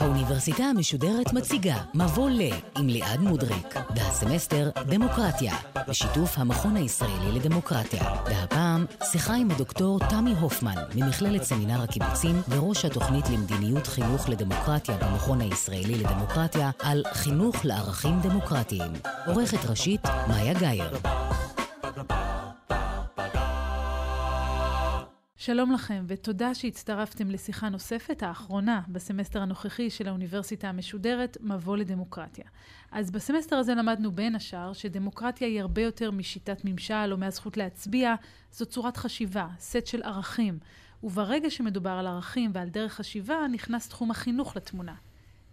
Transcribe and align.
האוניברסיטה 0.00 0.64
המשודרת 0.64 1.32
מציגה 1.32 1.76
מבוא 1.94 2.30
ל 2.30 2.40
עם 2.78 2.88
ליעד 2.88 3.20
מודריק, 3.20 3.74
והסמסטר 3.96 4.70
דמוקרטיה, 4.86 5.56
בשיתוף 5.88 6.38
המכון 6.38 6.76
הישראלי 6.76 7.32
לדמוקרטיה. 7.32 8.02
והפעם 8.26 8.86
שיחה 9.12 9.34
עם 9.34 9.50
הדוקטור 9.50 9.98
תמי 9.98 10.34
הופמן 10.40 10.74
ממכללת 10.94 11.42
סמינר 11.42 11.82
הקיבוצים 11.82 12.42
וראש 12.48 12.84
התוכנית 12.84 13.28
למדיניות 13.30 13.86
חינוך 13.86 14.28
לדמוקרטיה 14.28 14.96
במכון 14.96 15.40
הישראלי 15.40 15.94
לדמוקרטיה 15.94 16.70
על 16.82 17.02
חינוך 17.12 17.64
לערכים 17.64 18.20
דמוקרטיים. 18.20 18.92
עורכת 19.26 19.70
ראשית 19.70 20.00
מאיה 20.28 20.54
גאייר. 20.54 21.23
שלום 25.44 25.72
לכם, 25.72 26.04
ותודה 26.08 26.54
שהצטרפתם 26.54 27.30
לשיחה 27.30 27.68
נוספת, 27.68 28.22
האחרונה 28.22 28.80
בסמסטר 28.88 29.42
הנוכחי 29.42 29.90
של 29.90 30.08
האוניברסיטה 30.08 30.68
המשודרת, 30.68 31.36
מבוא 31.40 31.76
לדמוקרטיה. 31.76 32.44
אז 32.92 33.10
בסמסטר 33.10 33.56
הזה 33.56 33.74
למדנו 33.74 34.12
בין 34.12 34.34
השאר 34.34 34.72
שדמוקרטיה 34.72 35.48
היא 35.48 35.60
הרבה 35.60 35.82
יותר 35.82 36.10
משיטת 36.10 36.60
ממשל 36.64 37.12
או 37.12 37.16
מהזכות 37.16 37.56
להצביע, 37.56 38.14
זו 38.52 38.66
צורת 38.66 38.96
חשיבה, 38.96 39.48
סט 39.58 39.86
של 39.86 40.02
ערכים. 40.02 40.58
וברגע 41.02 41.50
שמדובר 41.50 41.90
על 41.90 42.06
ערכים 42.06 42.50
ועל 42.54 42.68
דרך 42.68 42.92
חשיבה, 42.92 43.38
נכנס 43.52 43.88
תחום 43.88 44.10
החינוך 44.10 44.56
לתמונה. 44.56 44.94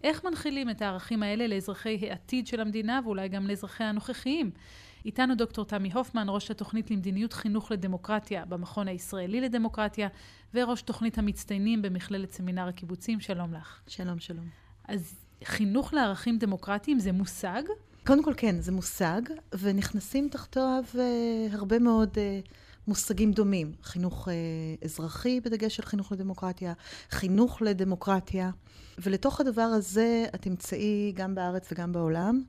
איך 0.04 0.24
מנחילים 0.24 0.70
את 0.70 0.82
הערכים 0.82 1.22
האלה 1.22 1.46
לאזרחי 1.46 1.98
העתיד 2.02 2.46
של 2.46 2.60
המדינה 2.60 3.00
ואולי 3.04 3.28
גם 3.28 3.46
לאזרחיה 3.46 3.88
הנוכחיים? 3.88 4.50
איתנו 5.04 5.34
דוקטור 5.34 5.64
תמי 5.64 5.92
הופמן, 5.92 6.26
ראש 6.28 6.50
התוכנית 6.50 6.90
למדיניות 6.90 7.32
חינוך 7.32 7.70
לדמוקרטיה 7.70 8.44
במכון 8.44 8.88
הישראלי 8.88 9.40
לדמוקרטיה, 9.40 10.08
וראש 10.54 10.82
תוכנית 10.82 11.18
המצטיינים 11.18 11.82
במכללת 11.82 12.32
סמינר 12.32 12.68
הקיבוצים. 12.68 13.20
שלום 13.20 13.54
לך. 13.54 13.80
שלום, 13.86 14.18
שלום. 14.18 14.44
אז 14.88 15.14
חינוך 15.44 15.94
לערכים 15.94 16.38
דמוקרטיים 16.38 16.98
זה 16.98 17.12
מושג? 17.12 17.62
קודם 18.06 18.24
כל 18.24 18.32
כן, 18.36 18.60
זה 18.60 18.72
מושג, 18.72 19.22
ונכנסים 19.58 20.28
תחתיו 20.28 20.84
אה, 20.98 21.46
הרבה 21.52 21.78
מאוד 21.78 22.10
אה, 22.16 22.40
מושגים 22.88 23.32
דומים. 23.32 23.72
חינוך 23.82 24.28
אה, 24.28 24.34
אזרחי, 24.84 25.40
בדגש 25.40 25.80
על 25.80 25.86
חינוך 25.86 26.12
לדמוקרטיה, 26.12 26.72
חינוך 27.10 27.62
לדמוקרטיה, 27.62 28.50
ולתוך 28.98 29.40
הדבר 29.40 29.62
הזה 29.62 30.24
את 30.34 30.42
תמצאי 30.42 31.12
גם 31.14 31.34
בארץ 31.34 31.72
וגם 31.72 31.92
בעולם 31.92 32.42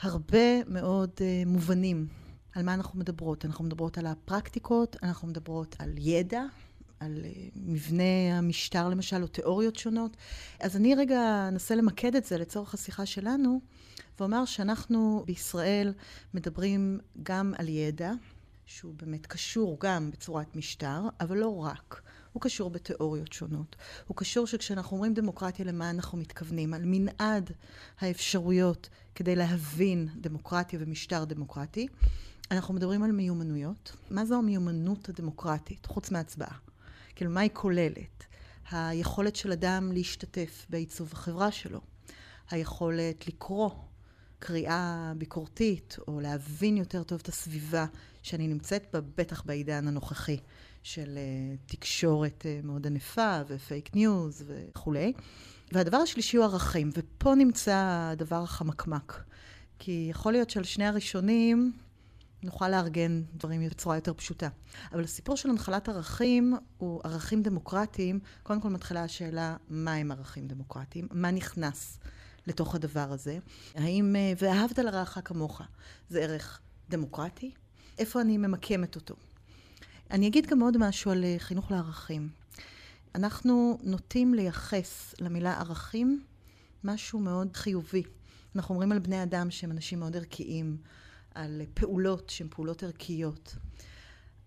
הרבה 0.00 0.64
מאוד 0.66 1.10
uh, 1.16 1.48
מובנים 1.48 2.06
על 2.54 2.62
מה 2.62 2.74
אנחנו 2.74 2.98
מדברות. 2.98 3.44
אנחנו 3.44 3.64
מדברות 3.64 3.98
על 3.98 4.06
הפרקטיקות, 4.06 4.96
אנחנו 5.02 5.28
מדברות 5.28 5.76
על 5.78 5.94
ידע, 5.98 6.42
על 7.00 7.24
uh, 7.24 7.50
מבנה 7.56 8.38
המשטר 8.38 8.88
למשל, 8.88 9.22
או 9.22 9.26
תיאוריות 9.26 9.76
שונות. 9.76 10.16
אז 10.60 10.76
אני 10.76 10.94
רגע 10.94 11.48
אנסה 11.48 11.74
למקד 11.74 12.16
את 12.16 12.24
זה 12.24 12.38
לצורך 12.38 12.74
השיחה 12.74 13.06
שלנו, 13.06 13.60
ואומר 14.20 14.44
שאנחנו 14.44 15.22
בישראל 15.26 15.92
מדברים 16.34 16.98
גם 17.22 17.52
על 17.58 17.68
ידע, 17.68 18.12
שהוא 18.66 18.94
באמת 18.96 19.26
קשור 19.26 19.76
גם 19.80 20.10
בצורת 20.10 20.56
משטר, 20.56 21.08
אבל 21.20 21.36
לא 21.36 21.56
רק. 21.56 22.02
הוא 22.32 22.42
קשור 22.42 22.70
בתיאוריות 22.70 23.32
שונות. 23.32 23.76
הוא 24.06 24.16
קשור 24.16 24.46
שכשאנחנו 24.46 24.96
אומרים 24.96 25.14
דמוקרטיה, 25.14 25.64
למה 25.64 25.90
אנחנו 25.90 26.18
מתכוונים? 26.18 26.74
על 26.74 26.82
מנעד 26.84 27.50
האפשרויות 28.00 28.88
כדי 29.14 29.36
להבין 29.36 30.08
דמוקרטיה 30.16 30.78
ומשטר 30.82 31.24
דמוקרטי. 31.24 31.86
אנחנו 32.50 32.74
מדברים 32.74 33.02
על 33.02 33.12
מיומנויות. 33.12 33.96
מה 34.10 34.24
זו 34.24 34.34
המיומנות 34.34 35.08
הדמוקרטית, 35.08 35.86
חוץ 35.86 36.10
מהצבעה? 36.10 36.56
כאילו, 37.14 37.30
מה 37.30 37.40
היא 37.40 37.50
כוללת? 37.52 38.24
היכולת 38.70 39.36
של 39.36 39.52
אדם 39.52 39.92
להשתתף 39.92 40.66
בעיצוב 40.70 41.10
החברה 41.12 41.50
שלו. 41.50 41.80
היכולת 42.50 43.28
לקרוא 43.28 43.70
קריאה 44.40 45.12
ביקורתית, 45.16 45.96
או 46.08 46.20
להבין 46.20 46.76
יותר 46.76 47.02
טוב 47.02 47.20
את 47.22 47.28
הסביבה 47.28 47.86
שאני 48.22 48.48
נמצאת 48.48 48.86
בה, 48.92 49.00
בטח 49.00 49.42
בעידן 49.42 49.88
הנוכחי 49.88 50.36
של 50.82 51.18
אה, 51.18 51.72
תקשורת 51.72 52.46
אה, 52.46 52.66
מאוד 52.66 52.86
ענפה 52.86 53.40
ופייק 53.48 53.94
ניוז 53.94 54.44
וכולי. 54.46 55.12
והדבר 55.72 55.96
השלישי 55.96 56.36
הוא 56.36 56.44
ערכים, 56.44 56.90
ופה 56.94 57.34
נמצא 57.34 58.08
הדבר 58.12 58.42
החמקמק. 58.42 59.22
כי 59.78 60.06
יכול 60.10 60.32
להיות 60.32 60.50
שעל 60.50 60.64
שני 60.64 60.86
הראשונים 60.86 61.72
נוכל 62.42 62.68
לארגן 62.68 63.22
דברים 63.34 63.68
בצורה 63.68 63.96
יותר 63.96 64.14
פשוטה. 64.14 64.48
אבל 64.92 65.04
הסיפור 65.04 65.36
של 65.36 65.50
הנחלת 65.50 65.88
ערכים 65.88 66.54
הוא 66.78 67.00
ערכים 67.04 67.42
דמוקרטיים. 67.42 68.20
קודם 68.42 68.60
כל 68.60 68.68
מתחילה 68.68 69.04
השאלה, 69.04 69.56
מה 69.68 69.94
הם 69.94 70.10
ערכים 70.10 70.46
דמוקרטיים? 70.46 71.08
מה 71.10 71.30
נכנס 71.30 71.98
לתוך 72.46 72.74
הדבר 72.74 73.12
הזה? 73.12 73.38
האם, 73.74 74.16
אה, 74.16 74.32
ואהבת 74.38 74.78
לרעך 74.78 75.18
כמוך, 75.24 75.62
זה 76.08 76.20
ערך 76.20 76.60
דמוקרטי? 76.88 77.50
איפה 77.98 78.20
אני 78.20 78.38
ממקמת 78.38 78.96
אותו? 78.96 79.14
אני 80.10 80.26
אגיד 80.26 80.46
גם 80.46 80.60
עוד 80.60 80.76
משהו 80.78 81.10
על 81.10 81.24
אה, 81.24 81.34
חינוך 81.38 81.70
לערכים. 81.70 82.28
אנחנו 83.14 83.78
נוטים 83.82 84.34
לייחס 84.34 85.14
למילה 85.20 85.60
ערכים 85.60 86.22
משהו 86.84 87.18
מאוד 87.18 87.56
חיובי. 87.56 88.02
אנחנו 88.56 88.74
אומרים 88.74 88.92
על 88.92 88.98
בני 88.98 89.22
אדם 89.22 89.50
שהם 89.50 89.70
אנשים 89.70 90.00
מאוד 90.00 90.16
ערכיים, 90.16 90.76
על 91.34 91.62
פעולות 91.74 92.30
שהן 92.30 92.48
פעולות 92.50 92.82
ערכיות. 92.82 93.56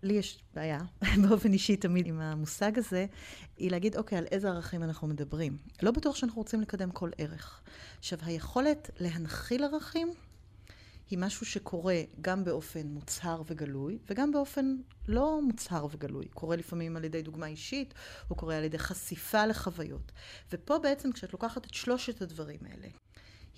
לי 0.04 0.14
יש 0.14 0.42
בעיה, 0.54 0.80
באופן 1.28 1.52
אישי 1.52 1.76
תמיד 1.76 2.06
עם 2.06 2.20
המושג 2.20 2.78
הזה, 2.78 3.06
היא 3.56 3.70
להגיד, 3.70 3.96
אוקיי, 3.96 4.18
על 4.18 4.26
איזה 4.30 4.48
ערכים 4.48 4.82
אנחנו 4.82 5.08
מדברים. 5.08 5.56
לא 5.82 5.90
בטוח 5.90 6.16
שאנחנו 6.16 6.40
רוצים 6.40 6.60
לקדם 6.60 6.90
כל 6.90 7.10
ערך. 7.18 7.60
עכשיו, 7.98 8.18
היכולת 8.22 8.90
להנחיל 9.00 9.64
ערכים 9.64 10.12
היא 11.10 11.18
משהו 11.18 11.46
שקורה 11.46 12.02
גם 12.20 12.44
באופן 12.44 12.86
מוצהר 12.86 13.42
וגלוי, 13.46 13.98
וגם 14.10 14.32
באופן 14.32 14.76
לא 15.08 15.40
מוצהר 15.42 15.86
וגלוי. 15.90 16.28
קורה 16.28 16.56
לפעמים 16.56 16.96
על 16.96 17.04
ידי 17.04 17.22
דוגמה 17.22 17.46
אישית, 17.46 17.94
או 18.30 18.36
קורה 18.36 18.56
על 18.56 18.64
ידי 18.64 18.78
חשיפה 18.78 19.46
לחוויות. 19.46 20.12
ופה 20.52 20.78
בעצם 20.78 21.12
כשאת 21.12 21.32
לוקחת 21.32 21.66
את 21.66 21.74
שלושת 21.74 22.22
הדברים 22.22 22.60
האלה, 22.70 22.86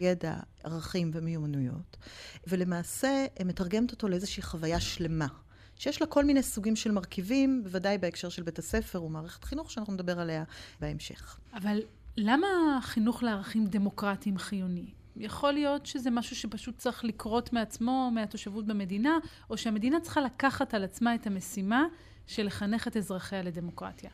ידע, 0.00 0.36
ערכים 0.64 1.10
ומיומנויות, 1.14 1.96
ולמעשה 2.46 3.26
מתרגמת 3.44 3.92
אותו 3.92 4.08
לאיזושהי 4.08 4.42
חוויה 4.42 4.80
שלמה. 4.80 5.26
שיש 5.78 6.00
לה 6.00 6.06
כל 6.06 6.24
מיני 6.24 6.42
סוגים 6.42 6.76
של 6.76 6.90
מרכיבים, 6.90 7.64
בוודאי 7.64 7.98
בהקשר 7.98 8.28
של 8.28 8.42
בית 8.42 8.58
הספר 8.58 9.02
ומערכת 9.02 9.44
חינוך, 9.44 9.70
שאנחנו 9.70 9.92
נדבר 9.92 10.20
עליה 10.20 10.44
בהמשך. 10.80 11.38
אבל 11.54 11.82
למה 12.16 12.78
חינוך 12.82 13.22
לערכים 13.22 13.66
דמוקרטיים 13.66 14.38
חיוני? 14.38 14.90
יכול 15.16 15.52
להיות 15.52 15.86
שזה 15.86 16.10
משהו 16.10 16.36
שפשוט 16.36 16.78
צריך 16.78 17.04
לקרות 17.04 17.52
מעצמו, 17.52 18.10
מהתושבות 18.14 18.66
במדינה, 18.66 19.18
או 19.50 19.56
שהמדינה 19.56 20.00
צריכה 20.00 20.20
לקחת 20.20 20.74
על 20.74 20.84
עצמה 20.84 21.14
את 21.14 21.26
המשימה 21.26 21.86
של 22.26 22.46
לחנך 22.46 22.88
את 22.88 22.96
אזרחיה 22.96 23.42
לדמוקרטיה. 23.42 24.10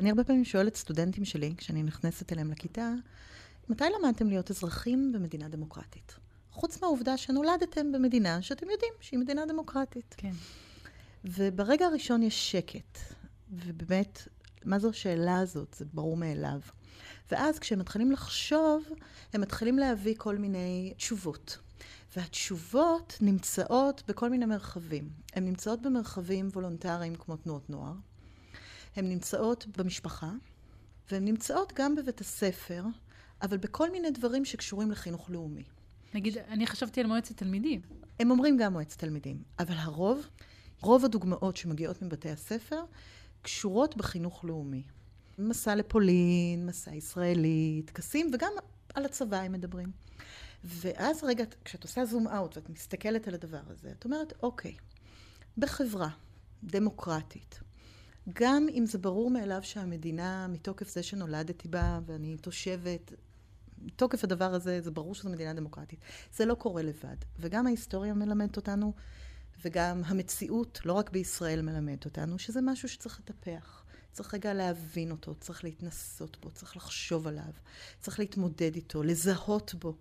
אני 0.00 0.08
הרבה 0.10 0.24
פעמים 0.24 0.44
שואלת 0.44 0.76
סטודנטים 0.76 1.24
שלי, 1.24 1.54
כשאני 1.56 1.82
נכנסת 1.82 2.32
אליהם 2.32 2.50
לכיתה, 2.50 2.92
מתי 3.68 3.84
למדתם 3.98 4.28
להיות 4.28 4.50
אזרחים 4.50 5.12
במדינה 5.12 5.48
דמוקרטית? 5.48 6.16
חוץ 6.50 6.82
מהעובדה 6.82 7.16
שנולדתם 7.16 7.92
במדינה 7.92 8.42
שאתם 8.42 8.70
יודעים 8.70 8.92
שהיא 9.00 9.20
מדינה 9.20 9.46
דמוקרטית. 9.46 10.14
כן. 10.18 10.32
וברגע 11.24 11.86
הראשון 11.86 12.22
יש 12.22 12.50
שקט, 12.50 12.98
ובאמת, 13.50 14.28
מה 14.64 14.78
זו 14.78 14.90
השאלה 14.90 15.38
הזאת? 15.38 15.74
זה 15.78 15.84
ברור 15.92 16.16
מאליו. 16.16 16.60
ואז 17.30 17.58
כשהם 17.58 17.78
מתחילים 17.78 18.12
לחשוב, 18.12 18.84
הם 19.32 19.40
מתחילים 19.40 19.78
להביא 19.78 20.14
כל 20.18 20.38
מיני 20.38 20.94
תשובות. 20.96 21.58
והתשובות 22.16 23.18
נמצאות 23.20 24.02
בכל 24.08 24.30
מיני 24.30 24.46
מרחבים. 24.46 25.10
הן 25.32 25.44
נמצאות 25.44 25.82
במרחבים 25.82 26.48
וולונטריים 26.52 27.14
כמו 27.14 27.36
תנועות 27.36 27.70
נוער, 27.70 27.94
הן 28.96 29.08
נמצאות 29.08 29.66
במשפחה, 29.76 30.30
והן 31.10 31.24
נמצאות 31.24 31.72
גם 31.76 31.94
בבית 31.94 32.20
הספר, 32.20 32.84
אבל 33.42 33.56
בכל 33.56 33.90
מיני 33.90 34.10
דברים 34.10 34.44
שקשורים 34.44 34.90
לחינוך 34.90 35.30
לאומי. 35.30 35.64
נגיד, 36.14 36.38
אני 36.38 36.66
חשבתי 36.66 37.00
על 37.00 37.06
מועצת 37.06 37.36
תלמידים. 37.36 37.80
הם 38.20 38.30
אומרים 38.30 38.56
גם 38.56 38.72
מועצת 38.72 38.98
תלמידים, 38.98 39.42
אבל 39.58 39.74
הרוב, 39.76 40.26
רוב 40.82 41.04
הדוגמאות 41.04 41.56
שמגיעות 41.56 42.02
מבתי 42.02 42.30
הספר, 42.30 42.84
קשורות 43.42 43.96
בחינוך 43.96 44.44
לאומי. 44.44 44.82
מסע 45.38 45.74
לפולין, 45.74 46.66
מסע 46.66 46.94
ישראלי, 46.94 47.82
טקסים, 47.86 48.30
וגם 48.34 48.52
על 48.94 49.04
הצבא 49.04 49.36
הם 49.36 49.52
מדברים. 49.52 49.90
ואז 50.64 51.24
רגע, 51.24 51.44
כשאת 51.64 51.82
עושה 51.82 52.04
זום 52.04 52.28
אאוט 52.28 52.56
ואת 52.56 52.70
מסתכלת 52.70 53.28
על 53.28 53.34
הדבר 53.34 53.60
הזה, 53.66 53.90
את 53.90 54.04
אומרת, 54.04 54.32
אוקיי, 54.42 54.74
בחברה 55.58 56.08
דמוקרטית, 56.64 57.60
גם 58.32 58.66
אם 58.70 58.86
זה 58.86 58.98
ברור 58.98 59.30
מאליו 59.30 59.60
שהמדינה, 59.62 60.46
מתוקף 60.48 60.88
זה 60.88 61.02
שנולדתי 61.02 61.68
בה 61.68 62.00
ואני 62.06 62.36
תושבת, 62.36 63.12
מתוקף 63.78 64.24
הדבר 64.24 64.54
הזה, 64.54 64.80
זה 64.80 64.90
ברור 64.90 65.14
שזו 65.14 65.30
מדינה 65.30 65.54
דמוקרטית. 65.54 65.98
זה 66.34 66.44
לא 66.44 66.54
קורה 66.54 66.82
לבד. 66.82 67.16
וגם 67.38 67.66
ההיסטוריה 67.66 68.14
מלמדת 68.14 68.56
אותנו 68.56 68.92
וגם 69.64 70.02
המציאות, 70.06 70.80
לא 70.84 70.92
רק 70.92 71.10
בישראל, 71.10 71.62
מלמד 71.62 72.04
אותנו 72.04 72.38
שזה 72.38 72.60
משהו 72.62 72.88
שצריך 72.88 73.20
לטפח. 73.20 73.84
צריך 74.12 74.34
רגע 74.34 74.54
להבין 74.54 75.10
אותו, 75.10 75.34
צריך 75.34 75.64
להתנסות 75.64 76.36
בו, 76.42 76.50
צריך 76.50 76.76
לחשוב 76.76 77.26
עליו, 77.26 77.52
צריך 78.00 78.18
להתמודד 78.18 78.74
איתו, 78.74 79.02
לזהות 79.02 79.74
בו. 79.74 79.94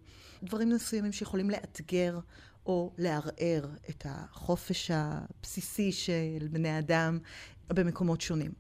דברים 0.44 0.70
מסוימים 0.70 1.12
שיכולים 1.12 1.50
לאתגר 1.50 2.20
או 2.66 2.94
לערער 2.98 3.70
את 3.90 4.06
החופש 4.10 4.92
הבסיסי 4.94 5.92
של 5.92 6.48
בני 6.52 6.80
אדם 6.80 7.20
במקומות 7.68 8.22
שונים. 8.22 8.52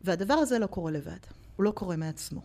והדבר 0.00 0.34
הזה 0.34 0.58
לא 0.58 0.66
קורה 0.66 0.90
לבד, 0.90 1.18
הוא 1.56 1.64
לא 1.64 1.70
קורה 1.70 1.96
מעצמו. 1.96 2.42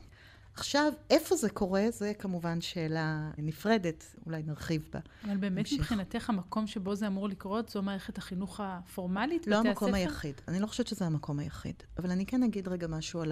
עכשיו, 0.55 0.93
איפה 1.09 1.35
זה 1.35 1.49
קורה, 1.49 1.85
זה 1.91 2.13
כמובן 2.19 2.61
שאלה 2.61 3.31
נפרדת, 3.37 4.15
אולי 4.25 4.43
נרחיב 4.43 4.89
בה. 4.93 4.99
אבל 5.25 5.37
באמת 5.37 5.57
נמשיך. 5.57 5.79
מבחינתך 5.79 6.29
המקום 6.29 6.67
שבו 6.67 6.95
זה 6.95 7.07
אמור 7.07 7.29
לקרות, 7.29 7.69
זו 7.69 7.81
מערכת 7.81 8.17
החינוך 8.17 8.59
הפורמלית? 8.63 9.47
לא 9.47 9.55
המקום 9.55 9.87
הספר? 9.87 9.95
היחיד. 9.95 10.41
אני 10.47 10.59
לא 10.59 10.67
חושבת 10.67 10.87
שזה 10.87 11.05
המקום 11.05 11.39
היחיד. 11.39 11.75
אבל 11.97 12.11
אני 12.11 12.25
כן 12.25 12.43
אגיד 12.43 12.67
רגע 12.67 12.87
משהו 12.87 13.21
על 13.21 13.31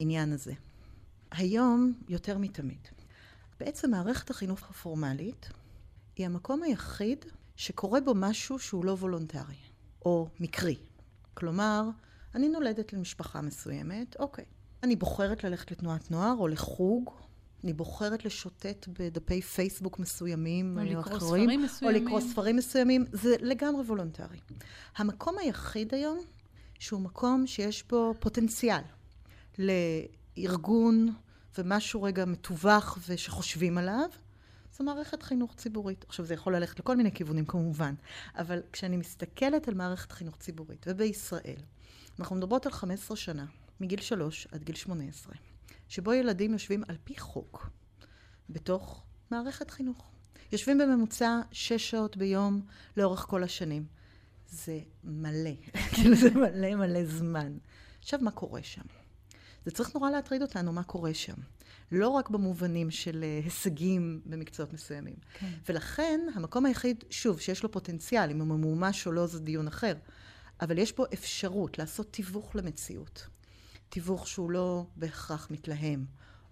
העניין 0.00 0.32
הזה. 0.32 0.52
היום, 1.30 1.92
יותר 2.08 2.38
מתמיד, 2.38 2.88
בעצם 3.60 3.90
מערכת 3.90 4.30
החינוך 4.30 4.70
הפורמלית 4.70 5.48
היא 6.16 6.26
המקום 6.26 6.62
היחיד 6.62 7.24
שקורה 7.56 8.00
בו 8.00 8.12
משהו 8.16 8.58
שהוא 8.58 8.84
לא 8.84 8.92
וולונטרי, 8.92 9.56
או 10.04 10.28
מקרי. 10.40 10.76
כלומר, 11.34 11.88
אני 12.34 12.48
נולדת 12.48 12.92
למשפחה 12.92 13.40
מסוימת, 13.40 14.16
אוקיי. 14.18 14.44
אני 14.82 14.96
בוחרת 14.96 15.44
ללכת 15.44 15.70
לתנועת 15.70 16.10
נוער 16.10 16.34
או 16.38 16.48
לחוג, 16.48 17.10
אני 17.64 17.72
בוחרת 17.72 18.24
לשוטט 18.24 18.88
בדפי 18.98 19.42
פייסבוק 19.42 19.98
מסוימים 19.98 20.78
או 20.78 20.84
לקרוא 20.84 21.16
אחרים, 21.16 21.20
ספרים 21.20 21.62
מסוימים. 21.62 21.96
או 21.96 22.04
לקרוא 22.06 22.20
ספרים 22.20 22.56
מסוימים, 22.56 23.04
זה 23.12 23.36
לגמרי 23.40 23.82
וולונטרי. 23.82 24.38
המקום 24.96 25.38
היחיד 25.38 25.94
היום, 25.94 26.18
שהוא 26.78 27.00
מקום 27.00 27.46
שיש 27.46 27.84
בו 27.88 28.14
פוטנציאל 28.20 28.80
לארגון 29.58 31.14
ומשהו 31.58 32.02
רגע 32.02 32.24
מתווך 32.24 32.98
ושחושבים 33.08 33.78
עליו, 33.78 34.08
זו 34.78 34.84
מערכת 34.84 35.22
חינוך 35.22 35.54
ציבורית. 35.54 36.04
עכשיו, 36.08 36.24
זה 36.24 36.34
יכול 36.34 36.56
ללכת 36.56 36.78
לכל 36.78 36.96
מיני 36.96 37.12
כיוונים 37.12 37.46
כמובן, 37.46 37.94
אבל 38.34 38.62
כשאני 38.72 38.96
מסתכלת 38.96 39.68
על 39.68 39.74
מערכת 39.74 40.12
חינוך 40.12 40.36
ציבורית, 40.36 40.86
ובישראל, 40.88 41.60
אנחנו 42.20 42.36
מדברות 42.36 42.66
על 42.66 42.72
15 42.72 43.16
שנה, 43.16 43.44
מגיל 43.80 44.00
3 44.00 44.48
עד 44.52 44.64
גיל 44.64 44.74
18, 44.74 45.34
שבו 45.88 46.12
ילדים 46.12 46.52
יושבים 46.52 46.82
על 46.88 46.96
פי 47.04 47.18
חוק 47.18 47.70
בתוך 48.50 49.02
מערכת 49.30 49.70
חינוך. 49.70 50.10
יושבים 50.52 50.78
בממוצע 50.78 51.40
6 51.52 51.90
שעות 51.90 52.16
ביום 52.16 52.60
לאורך 52.96 53.20
כל 53.20 53.42
השנים. 53.42 53.86
זה 54.50 54.80
מלא, 55.04 55.50
כאילו 55.92 56.16
זה 56.22 56.30
מלא 56.30 56.74
מלא 56.74 57.04
זמן. 57.04 57.58
עכשיו, 58.00 58.20
מה 58.22 58.30
קורה 58.30 58.62
שם? 58.62 58.82
זה 59.64 59.70
צריך 59.70 59.94
נורא 59.94 60.10
להטריד 60.10 60.42
אותנו 60.42 60.72
מה 60.72 60.82
קורה 60.82 61.14
שם. 61.14 61.34
לא 61.92 62.08
רק 62.08 62.30
במובנים 62.30 62.90
של 62.90 63.24
אה, 63.24 63.40
הישגים 63.44 64.20
במקצועות 64.26 64.72
מסוימים. 64.72 65.14
כן. 65.34 65.52
ולכן, 65.68 66.20
המקום 66.34 66.66
היחיד, 66.66 67.04
שוב, 67.10 67.40
שיש 67.40 67.62
לו 67.62 67.70
פוטנציאל, 67.70 68.30
אם 68.30 68.38
הוא 68.40 68.46
ממומש 68.46 69.06
או 69.06 69.12
לא, 69.12 69.26
זה 69.26 69.40
דיון 69.40 69.66
אחר, 69.66 69.94
אבל 70.60 70.78
יש 70.78 70.96
בו 70.96 71.04
אפשרות 71.14 71.78
לעשות 71.78 72.12
תיווך 72.12 72.56
למציאות. 72.56 73.26
תיווך 73.88 74.28
שהוא 74.28 74.50
לא 74.50 74.84
בהכרח 74.96 75.50
מתלהם, 75.50 76.04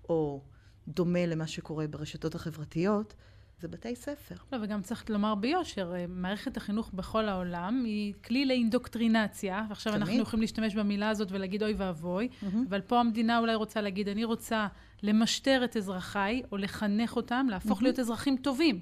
או 0.08 0.42
דומה 0.88 1.26
למה 1.26 1.46
שקורה 1.46 1.86
ברשתות 1.86 2.34
החברתיות, 2.34 3.14
זה 3.60 3.68
בתי 3.68 3.96
ספר. 3.96 4.34
לא, 4.52 4.58
וגם 4.62 4.82
צריך 4.82 5.10
לומר 5.10 5.34
ביושר, 5.34 5.92
אה, 5.94 6.04
מערכת 6.08 6.56
החינוך 6.56 6.90
בכל 6.94 7.28
העולם 7.28 7.82
היא 7.84 8.14
כלי 8.24 8.46
לאינדוקטרינציה, 8.46 9.66
ועכשיו 9.68 9.92
תמיד. 9.92 10.02
אנחנו 10.02 10.22
יכולים 10.22 10.40
להשתמש 10.40 10.74
במילה 10.74 11.08
הזאת 11.08 11.28
ולהגיד 11.32 11.62
אוי 11.62 11.74
ואבוי, 11.76 12.28
mm-hmm. 12.28 12.46
אבל 12.68 12.80
פה 12.80 13.00
המדינה 13.00 13.38
אולי 13.38 13.54
רוצה 13.54 13.80
להגיד, 13.80 14.08
אני 14.08 14.24
רוצה 14.24 14.66
למשטר 15.02 15.64
את 15.64 15.76
אזרחיי, 15.76 16.42
או 16.52 16.56
לחנך 16.56 17.16
אותם, 17.16 17.46
להפוך 17.50 17.78
mm-hmm. 17.78 17.82
להיות 17.82 17.98
אזרחים 17.98 18.36
טובים. 18.36 18.80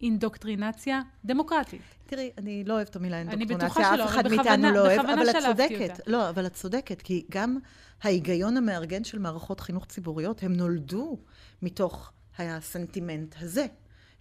אינדוקטרינציה 0.00 1.00
דמוקרטית. 1.24 1.82
תראי, 2.06 2.30
אני 2.38 2.64
לא 2.64 2.74
אוהבת 2.74 2.90
את 2.90 2.96
המילה 2.96 3.18
אינדוקטרינציה, 3.18 3.94
אף 3.94 4.10
אחד 4.10 4.28
מאיתנו 4.28 4.70
לא 4.70 4.80
אוהב, 4.80 5.06
אבל 5.06 5.30
את 5.30 5.36
צודקת. 5.42 5.90
אותה. 5.90 6.02
לא, 6.06 6.28
אבל 6.28 6.46
את 6.46 6.54
צודקת, 6.54 7.02
כי 7.02 7.24
גם 7.30 7.58
ההיגיון 8.02 8.56
המארגן 8.56 9.04
של 9.04 9.18
מערכות 9.18 9.60
חינוך 9.60 9.86
ציבוריות, 9.86 10.42
הם 10.42 10.52
נולדו 10.52 11.18
מתוך 11.62 12.12
הסנטימנט 12.38 13.34
הזה. 13.40 13.66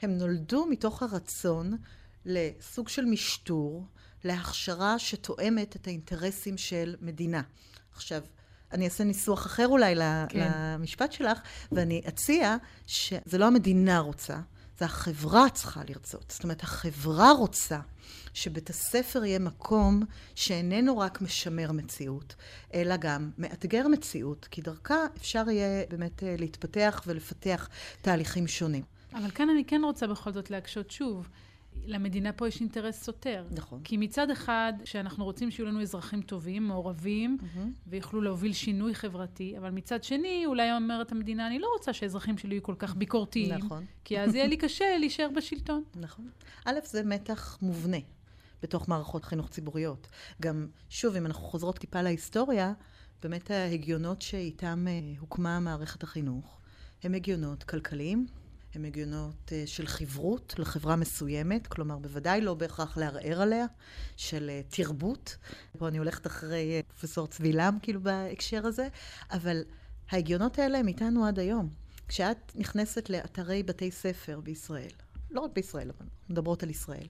הם 0.02 0.18
נולדו 0.18 0.66
מתוך 0.66 1.04
הרצון 1.04 1.78
לסוג 2.26 2.90
של 2.90 3.06
משטור, 3.06 3.86
להכשרה 4.24 5.00
שתואמת 5.00 5.76
את 5.76 5.88
האינטרסים 5.88 6.58
של 6.58 6.96
מדינה. 7.02 7.42
עכשיו, 7.92 8.22
אני 8.72 8.86
אעשה 8.86 9.04
ניסוח 9.04 9.46
אחר 9.46 9.68
אולי 9.68 9.96
כן. 10.30 10.52
למשפט 10.52 11.12
שלך, 11.12 11.40
ואני 11.72 12.02
אציע 12.08 12.56
שזה 12.88 13.38
לא 13.38 13.48
המדינה 13.48 14.00
רוצה, 14.00 14.40
זה 14.80 14.86
החברה 14.86 15.50
צריכה 15.50 15.82
לרצות. 15.90 16.32
זאת 16.32 16.44
אומרת, 16.44 16.64
החברה 16.64 17.32
רוצה 17.32 17.80
שבית 18.34 18.70
הספר 18.70 19.26
יהיה 19.26 19.40
מקום 19.40 20.04
שאיננו 20.36 20.98
רק 20.98 21.22
משמר 21.22 21.72
מציאות, 21.72 22.36
אלא 22.74 22.98
גם 22.98 23.32
מאתגר 23.38 23.88
מציאות, 23.88 24.48
כי 24.52 24.62
דרכה 24.62 25.06
אפשר 25.18 25.50
יהיה 25.50 25.86
באמת 25.90 26.24
אה, 26.24 26.36
להתפתח 26.38 27.04
ולפתח 27.08 27.70
תהליכים 28.02 28.48
שונים. 28.48 28.84
אבל 29.14 29.32
כאן 29.32 29.50
אני 29.50 29.66
כן 29.66 29.82
רוצה 29.84 30.08
בכל 30.08 30.32
זאת 30.32 30.52
להקשות 30.52 30.92
שוב. 30.92 31.28
למדינה 31.86 32.34
פה 32.34 32.48
יש 32.48 32.60
אינטרס 32.60 33.04
סותר. 33.04 33.46
נכון. 33.52 33.82
כי 33.84 33.98
מצד 33.98 34.32
אחד, 34.32 34.74
שאנחנו 34.84 35.26
רוצים 35.26 35.52
שיהיו 35.52 35.68
לנו 35.68 35.82
אזרחים 35.82 36.22
טובים, 36.22 36.68
מעורבים, 36.68 37.38
mm-hmm. 37.42 37.60
ויוכלו 37.88 38.22
להוביל 38.22 38.54
שינוי 38.54 38.96
חברתי, 38.96 39.58
אבל 39.58 39.70
מצד 39.70 40.04
שני, 40.04 40.44
אולי 40.46 40.74
אומרת 40.74 41.12
המדינה, 41.12 41.48
אני 41.48 41.60
לא 41.60 41.68
רוצה 41.78 41.94
שהאזרחים 41.94 42.38
שלי 42.38 42.56
יהיו 42.56 42.64
כל 42.64 42.76
כך 42.80 42.96
ביקורתיים. 42.96 43.54
נכון. 43.54 43.86
כי 44.04 44.20
אז 44.20 44.36
יהיה 44.36 44.48
לי 44.48 44.58
קשה 44.58 44.98
להישאר 45.00 45.30
בשלטון. 45.36 45.84
נכון. 45.96 46.30
א', 46.66 46.80
זה 46.84 47.04
מתח 47.04 47.58
מובנה 47.62 47.98
בתוך 48.64 48.90
מערכות 48.90 49.26
חינוך 49.26 49.50
ציבוריות. 49.50 50.08
גם, 50.42 50.68
שוב, 50.90 51.16
אם 51.16 51.26
אנחנו 51.26 51.44
חוזרות 51.44 51.80
טיפה 51.80 52.02
להיסטוריה, 52.02 52.74
באמת 53.24 53.52
ההגיונות 53.52 54.22
שאיתם 54.22 54.86
אה, 54.88 55.00
הוקמה 55.20 55.60
מערכת 55.60 56.04
החינוך, 56.04 56.60
הם 57.04 57.14
הגיונות 57.14 57.64
כלכליים, 57.64 58.28
הם 58.76 58.86
הגיונות 58.86 59.52
אה, 59.52 59.64
של 59.66 59.88
חברות 59.88 60.56
לחברה 60.58 60.96
מסוימת, 60.96 61.68
כלומר 61.68 61.98
בוודאי 61.98 62.42
לא 62.42 62.54
בהכרח 62.54 62.98
לערער 62.98 63.42
עליה, 63.42 63.66
של 64.18 64.50
אה, 64.50 64.62
תרבות. 64.70 65.38
פה 65.78 65.88
אני 65.88 65.98
הולכת 65.98 66.28
אחרי 66.28 66.76
אה, 66.76 66.80
פרופסור 66.88 67.28
צבי 67.28 67.54
לם, 67.54 67.78
כאילו 67.82 68.02
בהקשר 68.02 68.66
הזה, 68.66 68.88
אבל 69.32 69.64
ההגיונות 70.10 70.60
האלה 70.60 70.78
הם 70.78 70.88
איתנו 70.88 71.26
עד 71.26 71.40
היום. 71.40 71.70
כשאת 72.08 72.52
נכנסת 72.56 73.10
לאתרי 73.10 73.64
בתי 73.64 73.92
ספר 73.92 74.40
בישראל, 74.40 74.92
לא 75.32 75.42
רק 75.42 75.52
בישראל, 75.54 75.92
אבל 75.98 76.08
מדברות 76.30 76.64
על 76.64 76.70
ישראל, 76.70 77.08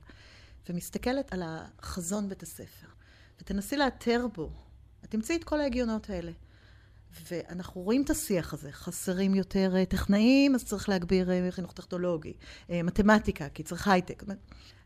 ומסתכלת 0.69 1.34
על 1.34 1.41
החזון 1.45 2.29
בית 2.29 2.43
הספר, 2.43 2.88
ותנסי 3.41 3.77
לאתר 3.77 4.25
בו, 4.34 4.51
את 5.03 5.12
תמצאי 5.12 5.36
את 5.36 5.43
כל 5.43 5.60
ההגיונות 5.60 6.10
האלה. 6.10 6.31
ואנחנו 7.31 7.81
רואים 7.81 8.01
את 8.01 8.10
השיח 8.10 8.53
הזה, 8.53 8.72
חסרים 8.72 9.36
יותר 9.36 9.75
אה, 9.75 9.86
טכנאים, 9.86 10.55
אז 10.55 10.65
צריך 10.65 10.89
להגביר 10.89 11.31
אה, 11.31 11.51
חינוך 11.51 11.74
טכנולוגי, 11.74 12.34
אה, 12.69 12.84
מתמטיקה, 12.84 13.50
כי 13.50 13.63
צריך 13.63 13.88
הייטק. 13.88 14.24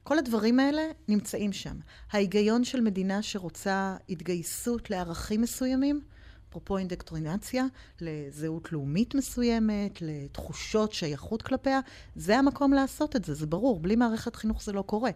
כל 0.04 0.20
הדברים 0.20 0.60
האלה 0.60 0.82
נמצאים 1.08 1.54
שם. 1.54 1.78
ההיגיון 2.12 2.64
של 2.64 2.82
מדינה 2.82 3.22
שרוצה 3.22 3.98
התגייסות 4.10 4.90
לערכים 4.90 5.42
מסוימים, 5.42 6.02
אפרופו 6.50 6.78
אינדקטרינציה, 6.78 7.66
לזהות 8.02 8.72
לאומית 8.72 9.16
מסוימת, 9.16 10.02
לתחושות 10.02 10.94
שייכות 10.94 11.42
כלפיה, 11.42 11.80
זה 12.16 12.38
המקום 12.38 12.74
לעשות 12.74 13.16
את 13.16 13.26
זה, 13.26 13.34
זה 13.34 13.48
ברור, 13.48 13.80
בלי 13.80 13.96
מערכת 13.96 14.36
חינוך 14.36 14.64
זה 14.64 14.74
לא 14.74 14.82
קורה. 14.82 15.12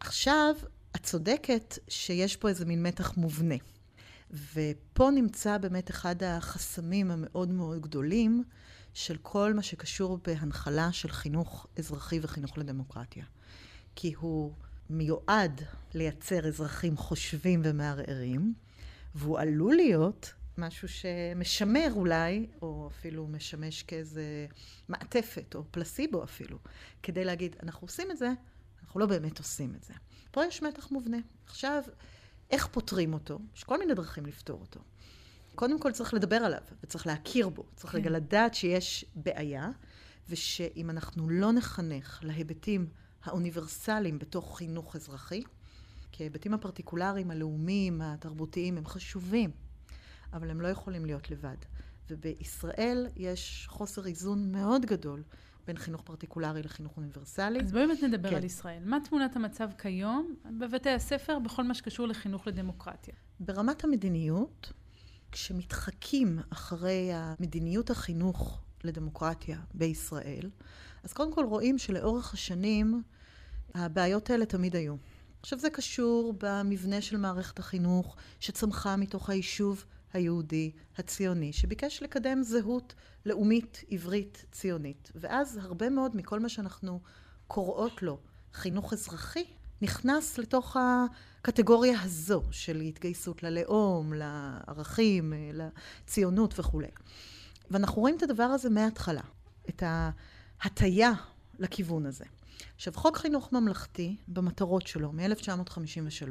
עכשיו, 0.00 0.54
את 0.96 1.02
צודקת 1.02 1.78
שיש 1.88 2.36
פה 2.36 2.48
איזה 2.48 2.64
מין 2.64 2.82
מתח 2.82 3.16
מובנה. 3.16 3.54
ופה 4.30 5.10
נמצא 5.14 5.58
באמת 5.58 5.90
אחד 5.90 6.22
החסמים 6.22 7.10
המאוד 7.10 7.50
מאוד 7.50 7.82
גדולים 7.82 8.44
של 8.94 9.16
כל 9.22 9.54
מה 9.54 9.62
שקשור 9.62 10.18
בהנחלה 10.24 10.92
של 10.92 11.08
חינוך 11.08 11.66
אזרחי 11.78 12.18
וחינוך 12.22 12.58
לדמוקרטיה. 12.58 13.24
כי 13.96 14.14
הוא 14.18 14.52
מיועד 14.90 15.62
לייצר 15.94 16.48
אזרחים 16.48 16.96
חושבים 16.96 17.60
ומערערים, 17.64 18.54
והוא 19.14 19.38
עלול 19.38 19.74
להיות 19.74 20.32
משהו 20.58 20.88
שמשמר 20.88 21.88
אולי, 21.90 22.46
או 22.62 22.90
אפילו 22.92 23.26
משמש 23.26 23.82
כאיזה 23.82 24.46
מעטפת, 24.88 25.54
או 25.54 25.64
פלסיבו 25.70 26.24
אפילו, 26.24 26.58
כדי 27.02 27.24
להגיד, 27.24 27.56
אנחנו 27.62 27.84
עושים 27.84 28.10
את 28.10 28.16
זה, 28.16 28.32
אנחנו 28.82 29.00
לא 29.00 29.06
באמת 29.06 29.38
עושים 29.38 29.74
את 29.74 29.84
זה. 29.84 29.94
פה 30.30 30.46
יש 30.46 30.62
מתח 30.62 30.90
מובנה. 30.90 31.18
עכשיו, 31.46 31.82
איך 32.50 32.66
פותרים 32.66 33.14
אותו? 33.14 33.38
יש 33.56 33.64
כל 33.64 33.78
מיני 33.78 33.94
דרכים 33.94 34.26
לפתור 34.26 34.60
אותו. 34.60 34.80
קודם 35.54 35.80
כל 35.80 35.92
צריך 35.92 36.14
לדבר 36.14 36.36
עליו, 36.36 36.60
וצריך 36.82 37.06
להכיר 37.06 37.48
בו. 37.48 37.64
צריך 37.76 37.92
כן. 37.92 37.98
רגע 37.98 38.10
לדעת 38.10 38.54
שיש 38.54 39.04
בעיה, 39.14 39.70
ושאם 40.28 40.90
אנחנו 40.90 41.28
לא 41.28 41.52
נחנך 41.52 42.20
להיבטים 42.22 42.86
האוניברסליים 43.24 44.18
בתוך 44.18 44.58
חינוך 44.58 44.96
אזרחי, 44.96 45.42
כי 46.12 46.22
ההיבטים 46.22 46.54
הפרטיקולריים, 46.54 47.30
הלאומיים, 47.30 48.00
התרבותיים, 48.00 48.76
הם 48.76 48.86
חשובים, 48.86 49.50
אבל 50.32 50.50
הם 50.50 50.60
לא 50.60 50.68
יכולים 50.68 51.04
להיות 51.04 51.30
לבד. 51.30 51.56
ובישראל 52.10 53.06
יש 53.16 53.66
חוסר 53.70 54.06
איזון 54.06 54.52
מאוד 54.52 54.86
גדול 54.86 55.22
בין 55.66 55.76
חינוך 55.76 56.02
פרטיקולרי 56.02 56.62
לחינוך 56.62 56.96
אוניברסלי. 56.96 57.60
אז 57.60 57.72
בואי 57.72 57.86
באמת 57.86 58.02
נדבר 58.02 58.30
כן. 58.30 58.36
על 58.36 58.44
ישראל. 58.44 58.82
מה 58.84 58.98
תמונת 59.08 59.36
המצב 59.36 59.70
כיום 59.78 60.34
בבתי 60.58 60.90
הספר 60.90 61.38
בכל 61.38 61.62
מה 61.62 61.74
שקשור 61.74 62.08
לחינוך 62.08 62.46
לדמוקרטיה? 62.46 63.14
ברמת 63.40 63.84
המדיניות, 63.84 64.72
כשמתחקים 65.32 66.38
אחרי 66.50 67.10
המדיניות 67.12 67.90
החינוך 67.90 68.60
לדמוקרטיה 68.84 69.58
בישראל, 69.74 70.50
אז 71.04 71.12
קודם 71.12 71.32
כל 71.32 71.44
רואים 71.44 71.78
שלאורך 71.78 72.34
השנים 72.34 73.02
הבעיות 73.74 74.30
האלה 74.30 74.46
תמיד 74.46 74.76
היו. 74.76 74.94
עכשיו 75.42 75.58
זה 75.58 75.70
קשור 75.70 76.34
במבנה 76.38 77.00
של 77.00 77.16
מערכת 77.16 77.58
החינוך 77.58 78.16
שצמחה 78.40 78.96
מתוך 78.96 79.30
היישוב 79.30 79.84
היהודי 80.14 80.72
הציוני, 80.98 81.52
שביקש 81.52 82.02
לקדם 82.02 82.42
זהות 82.42 82.94
לאומית 83.26 83.84
עברית 83.90 84.44
ציונית. 84.52 85.12
ואז 85.14 85.58
הרבה 85.62 85.90
מאוד 85.90 86.16
מכל 86.16 86.40
מה 86.40 86.48
שאנחנו 86.48 87.00
קוראות 87.46 88.02
לו 88.02 88.18
חינוך 88.52 88.92
אזרחי, 88.92 89.44
נכנס 89.82 90.38
לתוך 90.38 90.76
הקטגוריה 90.80 92.02
הזו 92.02 92.42
של 92.50 92.80
התגייסות 92.80 93.42
ללאום, 93.42 94.12
לערכים, 94.12 95.32
לציונות 95.52 96.58
וכולי. 96.58 96.88
ואנחנו 97.70 98.00
רואים 98.00 98.16
את 98.16 98.22
הדבר 98.22 98.42
הזה 98.42 98.70
מההתחלה, 98.70 99.22
את 99.68 99.82
ההטייה 99.86 101.12
לכיוון 101.58 102.06
הזה. 102.06 102.24
עכשיו, 102.76 102.92
חוק 102.92 103.16
חינוך 103.16 103.52
ממלכתי, 103.52 104.16
במטרות 104.28 104.86
שלו, 104.86 105.12
מ-1953, 105.12 106.30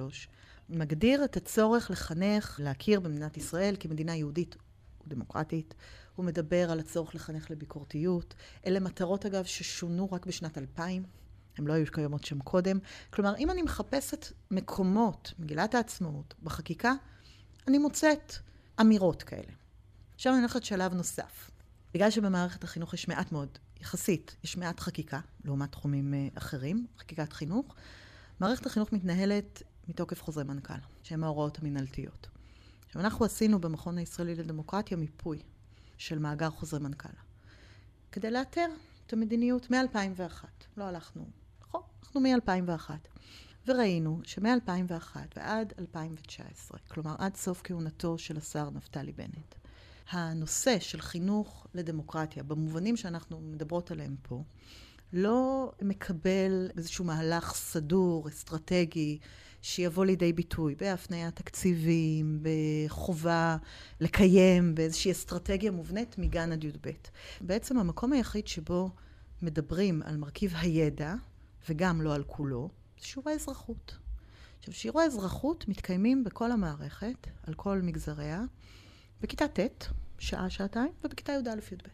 מגדיר 0.70 1.24
את 1.24 1.38
הצורך 1.38 1.92
לחנך, 1.92 2.60
להכיר 2.64 3.00
במדינת 3.00 3.38
ישראל 3.38 3.76
כמדינה 3.80 4.16
יהודית 4.16 4.56
ודמוקרטית. 5.08 5.74
הוא 6.16 6.26
מדבר 6.26 6.72
על 6.72 6.80
הצורך 6.80 7.16
לחנך 7.16 7.52
לביקורתיות. 7.52 8.34
אלה 8.66 8.80
מטרות, 8.80 9.26
אגב, 9.26 9.44
ששונו 9.44 10.12
רק 10.12 10.26
בשנת 10.26 10.58
2000. 10.58 11.04
הן 11.58 11.66
לא 11.66 11.74
היו 11.74 11.92
קיימות 11.92 12.26
שם 12.26 12.40
קודם. 12.40 12.80
כלומר, 13.10 13.36
אם 13.38 13.52
אני 13.52 13.62
מחפשת 13.62 14.26
מקומות, 14.52 15.34
מגילת 15.40 15.76
העצמאות, 15.76 16.34
בחקיקה, 16.44 16.94
אני 17.68 17.78
מוצאת 17.78 18.34
אמירות 18.82 19.24
כאלה. 19.24 19.52
עכשיו 20.16 20.34
אני 20.34 20.42
הולכת 20.42 20.64
שלב 20.64 20.94
נוסף. 20.94 21.52
בגלל 21.94 22.10
שבמערכת 22.10 22.64
החינוך 22.64 22.94
יש 22.94 23.08
מעט 23.08 23.32
מאוד, 23.32 23.58
יחסית, 23.82 24.36
יש 24.44 24.58
מעט 24.58 24.80
חקיקה, 24.80 25.20
לעומת 25.46 25.72
תחומים 25.72 26.14
אה, 26.14 26.28
אחרים, 26.36 26.88
חקיקת 26.98 27.34
חינוך, 27.34 27.76
מערכת 28.40 28.66
החינוך 28.66 28.94
מתנהלת 28.94 29.64
מתוקף 29.88 30.24
חוזרי 30.24 30.44
מנכ"ל, 30.44 30.74
שהם 31.04 31.24
ההוראות 31.24 31.60
המינהלתיות. 31.60 32.28
עכשיו, 32.86 33.02
אנחנו 33.02 33.26
עשינו 33.26 33.62
במכון 33.62 33.98
הישראלי 33.98 34.36
לדמוקרטיה 34.36 34.98
מיפוי 34.98 35.40
של 35.98 36.20
מאגר 36.20 36.50
חוזרי 36.50 36.80
מנכ"ל, 36.80 37.10
כדי 38.12 38.32
לאתר 38.32 38.68
את 39.06 39.14
המדיניות 39.14 39.72
מ-2001. 39.72 40.46
לא 40.78 40.84
הלכנו, 40.84 41.26
נכון, 41.62 41.82
אנחנו 42.04 42.22
מ-2001. 42.22 42.90
וראינו 43.68 44.20
שמ-2001 44.24 45.16
ועד 45.36 45.74
2019, 45.80 46.80
כלומר 46.88 47.16
עד 47.18 47.36
סוף 47.36 47.62
כהונתו 47.64 48.18
של 48.18 48.38
השר 48.38 48.70
נפתלי 48.70 49.12
בנט, 49.12 49.56
הנושא 50.10 50.80
של 50.80 51.02
חינוך 51.02 51.68
לדמוקרטיה, 51.74 52.44
במובנים 52.44 52.98
שאנחנו 52.98 53.42
מדברות 53.42 53.92
עליהם 53.92 54.16
פה, 54.22 54.44
לא 55.14 55.72
מקבל 55.82 56.70
איזשהו 56.78 57.06
מהלך 57.06 57.54
סדור, 57.54 58.28
אסטרטגי, 58.30 59.20
שיבוא 59.64 60.06
לידי 60.06 60.34
ביטוי 60.34 60.76
בהפניית 60.76 61.36
תקציבים, 61.36 62.44
בחובה 62.44 63.58
לקיים, 64.00 64.76
באיזושהי 64.76 65.12
אסטרטגיה 65.12 65.72
מובנית 65.72 66.18
מגן 66.18 66.52
עד 66.52 66.64
י"ב. 66.64 66.92
בעצם 67.42 67.78
המקום 67.78 68.14
היחיד 68.14 68.48
שבו 68.48 68.90
מדברים 69.42 70.02
על 70.06 70.18
מרכיב 70.18 70.54
הידע, 70.56 71.14
וגם 71.70 72.02
לא 72.02 72.16
על 72.16 72.24
כולו, 72.24 72.70
זה 73.00 73.08
שיעורי 73.08 73.34
אזרחות. 73.34 73.98
עכשיו, 74.60 74.74
שיעורי 74.74 75.04
אזרחות 75.04 75.68
מתקיימים 75.68 76.24
בכל 76.24 76.52
המערכת, 76.52 77.28
על 77.44 77.54
כל 77.54 77.82
מגזריה, 77.84 78.42
בכיתה 79.22 79.48
ט', 79.48 79.88
שעה, 80.20 80.50
שעתיים, 80.50 80.92
ובכיתה 81.04 81.32
י"א-י"ב. 81.32 81.88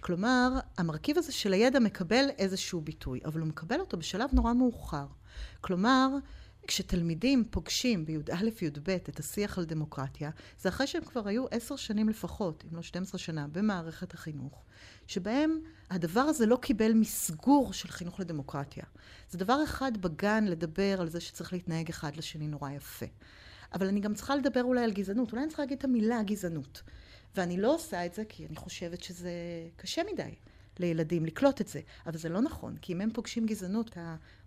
כלומר, 0.00 0.48
המרכיב 0.78 1.18
הזה 1.18 1.32
של 1.32 1.52
הידע 1.52 1.78
מקבל 1.78 2.24
איזשהו 2.38 2.80
ביטוי, 2.80 3.20
אבל 3.24 3.40
הוא 3.40 3.48
מקבל 3.48 3.80
אותו 3.80 3.96
בשלב 3.96 4.30
נורא 4.32 4.52
מאוחר. 4.52 5.06
כלומר, 5.60 6.08
כשתלמידים 6.66 7.44
פוגשים 7.50 8.06
בי"א-י"ב 8.06 8.90
את 8.90 9.18
השיח 9.18 9.58
על 9.58 9.64
דמוקרטיה, 9.64 10.30
זה 10.60 10.68
אחרי 10.68 10.86
שהם 10.86 11.04
כבר 11.04 11.28
היו 11.28 11.44
עשר 11.50 11.76
שנים 11.76 12.08
לפחות, 12.08 12.64
אם 12.70 12.76
לא 12.76 12.82
12 12.82 13.18
שנה, 13.18 13.46
במערכת 13.52 14.14
החינוך, 14.14 14.64
שבהם 15.06 15.60
הדבר 15.90 16.20
הזה 16.20 16.46
לא 16.46 16.56
קיבל 16.56 16.92
מסגור 16.92 17.72
של 17.72 17.88
חינוך 17.88 18.20
לדמוקרטיה. 18.20 18.84
זה 19.30 19.38
דבר 19.38 19.64
אחד 19.64 19.92
בגן 20.00 20.44
לדבר 20.44 21.00
על 21.00 21.08
זה 21.08 21.20
שצריך 21.20 21.52
להתנהג 21.52 21.88
אחד 21.88 22.16
לשני 22.16 22.48
נורא 22.48 22.70
יפה. 22.70 23.06
אבל 23.74 23.86
אני 23.86 24.00
גם 24.00 24.14
צריכה 24.14 24.36
לדבר 24.36 24.62
אולי 24.62 24.84
על 24.84 24.92
גזענות, 24.92 25.32
אולי 25.32 25.42
אני 25.42 25.48
צריכה 25.48 25.62
להגיד 25.62 25.78
את 25.78 25.84
המילה 25.84 26.22
גזענות. 26.22 26.82
ואני 27.34 27.56
לא 27.56 27.74
עושה 27.74 28.06
את 28.06 28.14
זה 28.14 28.24
כי 28.28 28.46
אני 28.46 28.56
חושבת 28.56 29.02
שזה 29.02 29.30
קשה 29.76 30.02
מדי 30.12 30.34
לילדים 30.78 31.26
לקלוט 31.26 31.60
את 31.60 31.68
זה. 31.68 31.80
אבל 32.06 32.18
זה 32.18 32.28
לא 32.28 32.40
נכון, 32.40 32.76
כי 32.76 32.92
אם 32.92 33.00
הם 33.00 33.10
פוגשים 33.12 33.46
גזענות, 33.46 33.96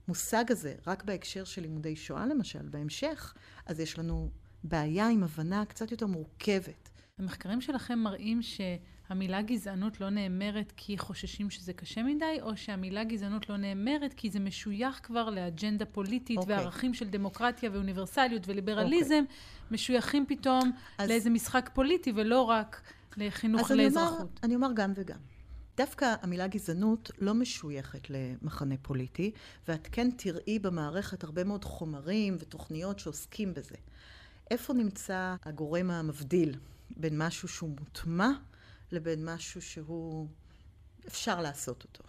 המושג 0.09 0.51
הזה, 0.51 0.75
רק 0.87 1.03
בהקשר 1.03 1.43
של 1.43 1.61
לימודי 1.61 1.95
שואה 1.95 2.25
למשל, 2.25 2.67
בהמשך, 2.69 3.33
אז 3.65 3.79
יש 3.79 3.99
לנו 3.99 4.29
בעיה 4.63 5.07
עם 5.07 5.23
הבנה 5.23 5.65
קצת 5.65 5.91
יותר 5.91 6.07
מורכבת. 6.07 6.89
המחקרים 7.19 7.61
שלכם 7.61 7.99
מראים 7.99 8.39
שהמילה 8.41 9.41
גזענות 9.41 10.01
לא 10.01 10.09
נאמרת 10.09 10.73
כי 10.77 10.97
חוששים 10.97 11.49
שזה 11.49 11.73
קשה 11.73 12.03
מדי, 12.03 12.37
או 12.41 12.57
שהמילה 12.57 13.03
גזענות 13.03 13.49
לא 13.49 13.57
נאמרת 13.57 14.13
כי 14.13 14.29
זה 14.29 14.39
משוייך 14.39 14.99
כבר 15.03 15.29
לאג'נדה 15.29 15.85
פוליטית 15.85 16.37
okay. 16.37 16.41
אוקיי. 16.41 16.55
וערכים 16.55 16.93
של 16.93 17.09
דמוקרטיה 17.09 17.69
ואוניברסליות 17.73 18.47
וליברליזם, 18.47 19.23
okay. 19.27 19.31
אוקיי. 19.31 19.71
משוייכים 19.71 20.25
פתאום 20.27 20.71
אז... 20.97 21.09
לאיזה 21.09 21.29
משחק 21.29 21.69
פוליטי 21.73 22.11
ולא 22.15 22.41
רק 22.41 22.81
לחינוך 23.17 23.71
לאזרחות. 23.71 24.17
אני 24.17 24.19
אומר, 24.19 24.29
אני 24.43 24.55
אומר 24.55 24.71
גם 24.73 24.93
וגם. 24.95 25.19
דווקא 25.79 26.15
המילה 26.21 26.47
גזענות 26.47 27.11
לא 27.19 27.33
משויכת 27.33 28.09
למחנה 28.09 28.75
פוליטי, 28.81 29.31
ואת 29.67 29.87
כן 29.91 30.09
תראי 30.17 30.59
במערכת 30.59 31.23
הרבה 31.23 31.43
מאוד 31.43 31.65
חומרים 31.65 32.37
ותוכניות 32.39 32.99
שעוסקים 32.99 33.53
בזה. 33.53 33.75
איפה 34.51 34.73
נמצא 34.73 35.35
הגורם 35.43 35.91
המבדיל 35.91 36.55
בין 36.97 37.17
משהו 37.17 37.47
שהוא 37.47 37.69
מוטמע 37.79 38.29
לבין 38.91 39.25
משהו 39.25 39.61
שהוא 39.61 40.27
אפשר 41.07 41.41
לעשות 41.41 41.83
אותו? 41.83 42.03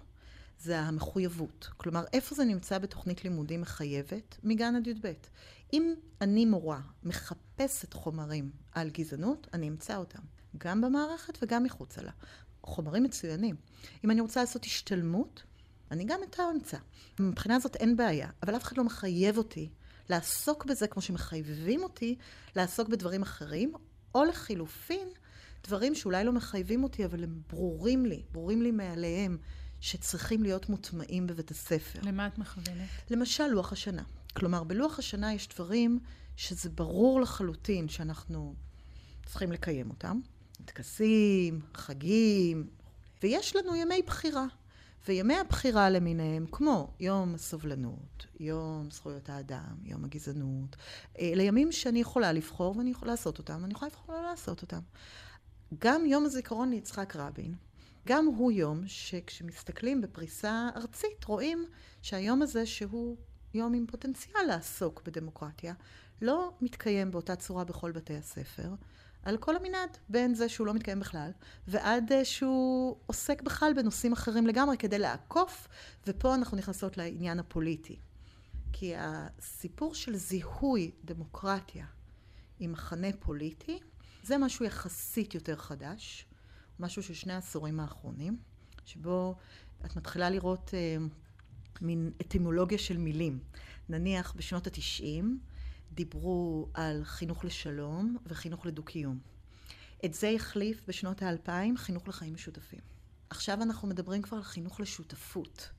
זה 0.59 0.81
המחויבות. 0.81 1.69
כלומר, 1.77 2.05
איפה 2.13 2.35
זה 2.35 2.45
נמצא 2.45 2.79
בתוכנית 2.79 3.25
לימודים 3.25 3.61
מחייבת? 3.61 4.39
מגן 4.43 4.77
עד 4.77 4.87
י"ב. 4.87 5.13
אם 5.73 5.95
אני 6.21 6.47
מורה 6.47 6.81
מחפשת 7.03 7.93
חומרים 7.93 8.51
על 8.73 8.91
גזענות, 8.91 9.47
אני 9.55 9.69
אמצא 9.69 9.97
אותם. 9.97 10.23
גם 10.59 10.81
במערכת 10.81 11.39
וגם 11.43 11.65
מחוצה 11.65 12.03
לה. 12.03 12.13
חומרים 12.71 13.03
מצוינים. 13.03 13.57
אם 14.05 14.11
אני 14.11 14.21
רוצה 14.21 14.41
לעשות 14.41 14.65
השתלמות, 14.65 15.43
אני 15.91 16.05
גם 16.05 16.21
את 16.29 16.39
האמצע. 16.39 16.79
מבחינה 17.21 17.57
הזאת 17.57 17.77
אין 17.77 17.97
בעיה, 17.97 18.29
אבל 18.43 18.57
אף 18.57 18.63
אחד 18.63 18.77
לא 18.77 18.85
מחייב 18.85 19.39
אותי 19.39 19.69
לעסוק 20.09 20.65
בזה 20.65 20.87
כמו 20.87 21.03
שמחייבים 21.03 21.83
אותי 21.83 22.17
לעסוק 22.57 22.89
בדברים 22.89 23.23
אחרים, 23.23 23.73
או 24.15 24.25
לחילופין, 24.25 25.09
דברים 25.67 25.95
שאולי 25.95 26.25
לא 26.25 26.33
מחייבים 26.33 26.83
אותי, 26.85 27.05
אבל 27.05 27.25
הם 27.25 27.41
ברורים 27.49 28.07
לי, 28.07 28.23
ברורים 28.33 28.63
לי 28.63 28.71
מעליהם, 28.71 29.39
שצריכים 29.81 30.43
להיות 30.43 30.69
מוטמעים 30.69 31.27
בבית 31.27 31.51
הספר. 31.51 32.01
למה 32.03 32.27
את 32.27 32.39
מכוונת? 32.39 32.89
למשל, 33.11 33.47
לוח 33.47 33.73
השנה. 33.73 34.03
כלומר, 34.37 34.65
בלוח 34.65 34.99
השנה 34.99 35.35
יש 35.35 35.49
דברים 35.49 36.01
שזה 36.37 36.71
ברור 36.71 37.21
לחלוטין 37.21 37.89
שאנחנו 37.89 38.55
צריכים 39.27 39.53
לקיים 39.53 39.91
אותם. 39.91 40.21
טקסים, 40.71 41.61
חגים, 41.75 42.67
ויש 43.23 43.57
לנו 43.57 43.77
ימי 43.77 44.03
בחירה. 44.07 44.47
וימי 45.09 45.35
הבחירה 45.35 45.91
למיניהם, 45.91 46.47
כמו 46.53 46.91
יום 47.01 47.35
הסובלנות, 47.35 48.27
יום 48.41 48.91
זכויות 48.91 49.29
האדם, 49.29 49.75
יום 49.85 50.05
הגזענות, 50.05 50.77
אלה 51.21 51.43
ימים 51.43 51.73
שאני 51.73 52.01
יכולה 52.01 52.33
לבחור 52.33 52.77
ואני 52.77 52.91
יכולה 52.91 53.13
לעשות 53.13 53.39
אותם, 53.39 53.59
ואני 53.63 53.73
יכולה 53.73 53.89
לבחור 53.89 54.15
לא 54.15 54.23
לעשות 54.23 54.63
אותם. 54.63 54.81
גם 55.79 56.07
יום 56.07 56.25
הזיכרון 56.25 56.71
ליצחק 56.71 57.17
רבין, 57.17 57.55
גם 58.07 58.27
הוא 58.27 58.53
יום 58.53 58.83
שכשמסתכלים 58.87 60.01
בפריסה 60.01 60.69
ארצית, 60.77 61.25
רואים 61.25 61.67
שהיום 62.03 62.43
הזה, 62.43 62.67
שהוא 62.67 63.17
יום 63.55 63.75
עם 63.75 63.87
פוטנציאל 63.87 64.43
לעסוק 64.49 65.03
בדמוקרטיה, 65.05 65.75
לא 66.23 66.53
מתקיים 66.61 67.11
באותה 67.11 67.37
צורה 67.37 67.65
בכל 67.65 67.93
בתי 67.93 68.17
הספר, 68.17 68.75
על 69.23 69.37
כל 69.37 69.57
המנעד, 69.57 69.99
בין 70.09 70.35
זה 70.35 70.49
שהוא 70.49 70.67
לא 70.67 70.75
מתקיים 70.75 71.01
בכלל, 71.01 71.31
ועד 71.69 72.13
אה, 72.13 72.25
שהוא 72.25 72.97
עוסק 73.07 73.43
בכלל 73.43 73.73
בנושאים 73.77 74.13
אחרים 74.13 74.47
לגמרי 74.47 74.77
כדי 74.77 74.99
לעקוף, 74.99 75.69
ופה 76.07 76.35
אנחנו 76.35 76.57
נכנסות 76.57 76.97
לעניין 76.97 77.39
הפוליטי. 77.39 77.99
כי 78.73 78.93
הסיפור 78.97 79.95
של 79.95 80.17
זיהוי 80.17 80.91
דמוקרטיה 81.05 81.87
עם 82.61 82.73
מחנה 82.73 83.09
פוליטי, 83.19 83.79
זה 84.23 84.39
משהו 84.39 84.65
יחסית 84.65 85.35
יותר 85.35 85.57
חדש, 85.57 86.27
משהו 86.79 87.03
של 87.03 87.15
שני 87.15 87.33
העשורים 87.33 87.81
האחרונים, 87.81 88.39
שבו 88.85 89.35
את 89.85 89.97
מתחילה 89.97 90.31
לראות 90.31 90.71
אה, 90.75 90.97
מין 91.81 92.11
אטימולוגיה 92.21 92.79
של 92.79 92.97
מילים. 92.97 93.39
נניח 93.89 94.35
בשנות 94.37 94.67
התשעים 94.67 95.41
דיברו 96.05 96.69
על 96.75 97.05
חינוך 97.05 97.45
לשלום 97.45 98.17
וחינוך 98.27 98.67
לדו-קיום. 98.67 99.19
את 100.05 100.15
זה 100.15 100.31
החליף 100.31 100.83
בשנות 100.89 101.23
האלפיים 101.23 101.77
חינוך 101.77 102.09
לחיים 102.09 102.35
משותפים. 102.35 102.81
עכשיו 103.31 103.63
אנחנו 103.63 103.89
מדברים 103.89 104.23
כבר 104.23 104.37
על 104.37 104.43
חינוך 104.43 104.81
לשותפות, 104.81 105.71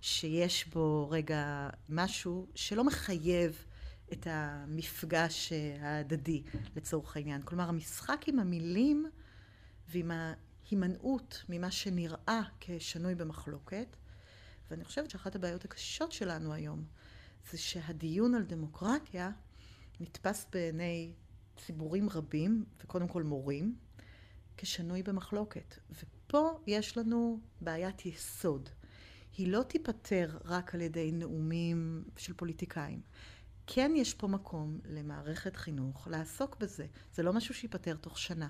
שיש 0.00 0.68
בו 0.68 1.10
רגע 1.10 1.68
משהו 1.88 2.46
שלא 2.54 2.84
מחייב 2.84 3.64
את 4.12 4.26
המפגש 4.30 5.52
ההדדי 5.80 6.42
לצורך 6.76 7.16
העניין. 7.16 7.42
כלומר, 7.42 7.68
המשחק 7.68 8.24
עם 8.26 8.38
המילים 8.38 9.06
ועם 9.88 10.10
ההימנעות 10.10 11.44
ממה 11.48 11.70
שנראה 11.70 12.42
כשנוי 12.60 13.14
במחלוקת, 13.14 13.96
ואני 14.70 14.84
חושבת 14.84 15.10
שאחת 15.10 15.36
הבעיות 15.36 15.64
הקשות 15.64 16.12
שלנו 16.12 16.52
היום 16.52 16.84
זה 17.50 17.58
שהדיון 17.58 18.34
על 18.34 18.42
דמוקרטיה 18.42 19.30
נתפס 20.00 20.46
בעיני 20.52 21.12
ציבורים 21.56 22.08
רבים, 22.08 22.64
וקודם 22.82 23.08
כל 23.08 23.22
מורים, 23.22 23.76
כשנוי 24.56 25.02
במחלוקת. 25.02 25.74
ופה 25.90 26.60
יש 26.66 26.98
לנו 26.98 27.40
בעיית 27.60 28.06
יסוד. 28.06 28.68
היא 29.36 29.48
לא 29.48 29.62
תיפתר 29.62 30.38
רק 30.44 30.74
על 30.74 30.80
ידי 30.80 31.12
נאומים 31.12 32.04
של 32.16 32.34
פוליטיקאים. 32.34 33.00
כן 33.66 33.92
יש 33.96 34.14
פה 34.14 34.26
מקום 34.26 34.80
למערכת 34.84 35.56
חינוך 35.56 36.08
לעסוק 36.08 36.56
בזה. 36.56 36.86
זה 37.14 37.22
לא 37.22 37.32
משהו 37.32 37.54
שייפתר 37.54 37.96
תוך 37.96 38.18
שנה. 38.18 38.48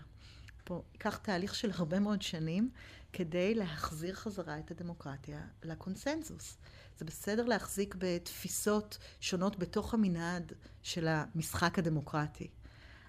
פה 0.65 0.83
ייקח 0.93 1.17
תהליך 1.17 1.55
של 1.55 1.71
הרבה 1.75 2.00
מאוד 2.00 2.23
שנים 2.23 2.71
כדי 3.12 3.55
להחזיר 3.55 4.15
חזרה 4.15 4.59
את 4.59 4.71
הדמוקרטיה 4.71 5.47
לקונסנזוס. 5.62 6.59
זה 6.99 7.05
בסדר 7.05 7.45
להחזיק 7.45 7.95
בתפיסות 7.99 8.99
שונות 9.21 9.59
בתוך 9.59 9.95
המנעד 9.95 10.53
של 10.83 11.09
המשחק 11.09 11.79
הדמוקרטי. 11.79 12.49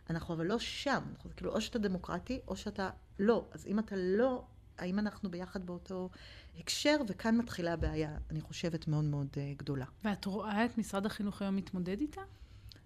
אנחנו 0.09 0.33
אבל 0.33 0.45
לא 0.45 0.59
שם, 0.59 1.03
אנחנו, 1.15 1.29
כאילו 1.35 1.51
או 1.51 1.61
שאתה 1.61 1.79
דמוקרטי 1.79 2.39
או 2.47 2.55
שאתה 2.55 2.89
לא. 3.19 3.47
אז 3.51 3.67
אם 3.67 3.79
אתה 3.79 3.95
לא, 3.95 4.45
האם 4.77 4.99
אנחנו 4.99 5.31
ביחד 5.31 5.65
באותו 5.65 6.09
הקשר? 6.57 6.97
וכאן 7.07 7.37
מתחילה 7.37 7.73
הבעיה, 7.73 8.17
אני 8.29 8.41
חושבת, 8.41 8.87
מאוד 8.87 9.03
מאוד 9.03 9.27
uh, 9.33 9.57
גדולה. 9.57 9.85
ואת 10.03 10.25
רואה 10.25 10.65
את 10.65 10.77
משרד 10.77 11.05
החינוך 11.05 11.41
היום 11.41 11.55
מתמודד 11.55 12.01
איתה? 12.01 12.21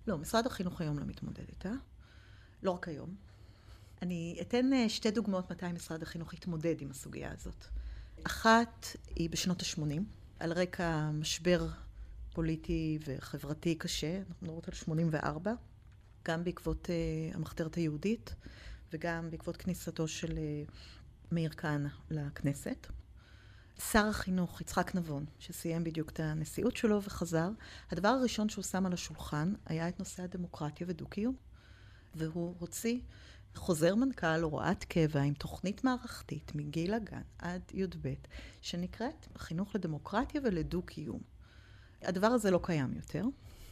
לא, 0.08 0.18
משרד 0.18 0.48
החינוך 0.48 0.82
היום 0.82 1.00
לא 1.00 1.06
מתמודד 1.06 1.50
איתה. 1.50 1.72
לא 2.64 2.72
רק 2.72 2.88
היום. 2.88 3.16
אני 4.02 4.38
אתן 4.42 4.70
uh, 4.74 4.90
שתי 4.90 5.12
דוגמאות 5.12 5.52
מתי 5.52 5.72
משרד 5.72 6.04
החינוך 6.04 6.34
התמודד 6.34 6.82
עם 6.82 6.92
הסוגיה 6.92 7.32
הזאת. 7.32 7.66
אחת 8.24 8.86
היא 9.16 9.30
בשנות 9.30 9.62
ה-80, 9.62 10.02
על 10.42 10.52
רקע 10.52 11.10
משבר 11.14 11.68
פוליטי 12.34 13.00
וחברתי 13.06 13.76
קשה, 13.76 14.18
אנחנו 14.18 14.36
מדברות 14.42 14.68
על 14.68 14.74
84, 14.74 15.54
גם 16.26 16.44
בעקבות 16.44 16.86
uh, 16.88 17.36
המחתרת 17.36 17.76
היהודית 17.76 18.36
וגם 18.94 19.32
בעקבות 19.32 19.58
כניסתו 19.58 20.08
של 20.08 20.28
uh, 20.28 20.72
מאיר 21.32 21.50
כהנא 21.58 21.90
לכנסת. 22.12 22.88
שר 23.92 24.06
החינוך 24.06 24.62
יצחק 24.62 24.96
נבון, 24.96 25.26
שסיים 25.40 25.84
בדיוק 25.84 26.10
את 26.10 26.20
הנשיאות 26.20 26.78
שלו 26.78 27.04
וחזר, 27.04 27.50
הדבר 27.92 28.10
הראשון 28.10 28.50
שהוא 28.50 28.64
שם 28.64 28.86
על 28.86 28.94
השולחן 28.94 29.54
היה 29.66 29.90
את 29.90 30.00
נושא 30.00 30.24
הדמוקרטיה 30.24 30.88
ודו-קיום. 30.90 31.36
והוא 32.16 32.56
הוציא 32.60 33.00
חוזר 33.56 33.96
מנכ"ל 33.96 34.42
הוראת 34.42 34.84
קבע 34.84 35.22
עם 35.22 35.34
תוכנית 35.34 35.84
מערכתית 35.84 36.52
מגיל 36.56 36.94
הגן 36.94 37.22
עד 37.40 37.62
י"ב, 37.74 38.14
שנקראת 38.62 39.28
חינוך 39.38 39.76
לדמוקרטיה 39.76 40.42
ולדו-קיום. 40.44 41.20
הדבר 42.02 42.28
הזה 42.28 42.52
לא 42.52 42.60
קיים 42.64 42.94
יותר. 42.96 43.26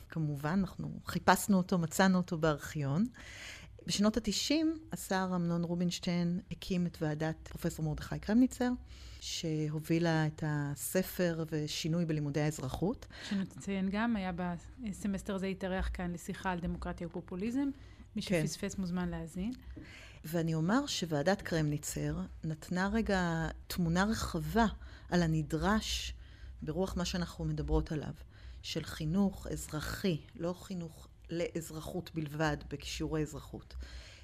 כמובן, 0.10 0.60
אנחנו 0.60 1.00
חיפשנו 1.06 1.58
אותו, 1.58 1.78
מצאנו 1.78 2.18
אותו 2.18 2.38
בארכיון. 2.38 3.06
בשנות 3.88 4.18
ה-90 4.18 4.66
השר 4.92 5.32
אמנון 5.36 5.64
רובינשטיין 5.64 6.40
הקים 6.52 6.88
את 6.88 6.98
ועדת 7.02 7.48
פרופסור 7.48 7.86
מרדכי 7.86 8.20
קרמניצר, 8.20 8.72
שהובילה 9.20 10.28
את 10.28 10.44
הספר 10.48 11.44
ושינוי 11.52 12.06
בלימודי 12.06 12.42
האזרחות. 12.42 13.08
שנציין 13.30 13.90
גם, 13.92 14.16
היה 14.16 14.32
בסמסטר 14.32 15.36
הזה 15.36 15.48
התארח 15.48 15.90
כאן 15.94 16.12
לשיחה 16.14 16.52
על 16.52 16.60
דמוקרטיה 16.60 17.08
ופופוליזם. 17.08 17.70
מי 18.16 18.22
כן. 18.22 18.48
שפספס 18.48 18.78
מוזמן 18.78 19.10
להאזין. 19.10 19.54
ואני 20.26 20.54
אומר 20.54 20.88
שוועדת 20.88 21.42
קרמניצר 21.42 22.20
נתנה 22.44 22.90
רגע 22.94 23.48
תמונה 23.68 24.04
רחבה 24.04 24.66
על 25.10 25.24
הנדרש 25.24 26.14
ברוח 26.62 26.98
מה 26.98 27.06
שאנחנו 27.06 27.46
מדברות 27.46 27.92
עליו, 27.92 28.14
של 28.62 28.84
חינוך 28.84 29.48
אזרחי, 29.48 30.22
לא 30.36 30.54
חינוך 30.54 31.08
לאזרחות 31.30 32.12
בלבד 32.14 32.58
בשיעורי 32.70 33.22
אזרחות. 33.22 33.76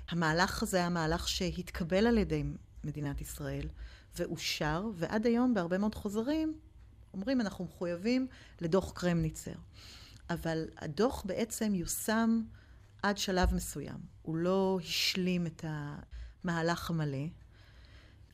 המהלך 0.09 0.63
הזה 0.63 0.77
היה 0.77 0.89
מהלך 0.89 1.27
שהתקבל 1.27 2.07
על 2.07 2.17
ידי 2.17 2.43
מדינת 2.83 3.21
ישראל 3.21 3.67
ואושר, 4.15 4.85
ועד 4.95 5.25
היום 5.25 5.53
בהרבה 5.53 5.77
מאוד 5.77 5.95
חוזרים 5.95 6.59
אומרים 7.13 7.41
אנחנו 7.41 7.65
מחויבים 7.65 8.27
לדוח 8.61 8.91
קרמניצר. 8.91 9.55
אבל 10.29 10.65
הדוח 10.77 11.23
בעצם 11.25 11.75
יושם 11.75 12.41
עד 13.05 13.17
שלב 13.17 13.53
מסוים. 13.53 13.97
הוא 14.21 14.35
לא 14.35 14.79
השלים 14.83 15.47
את 15.47 15.65
המהלך 15.67 16.89
המלא. 16.89 17.25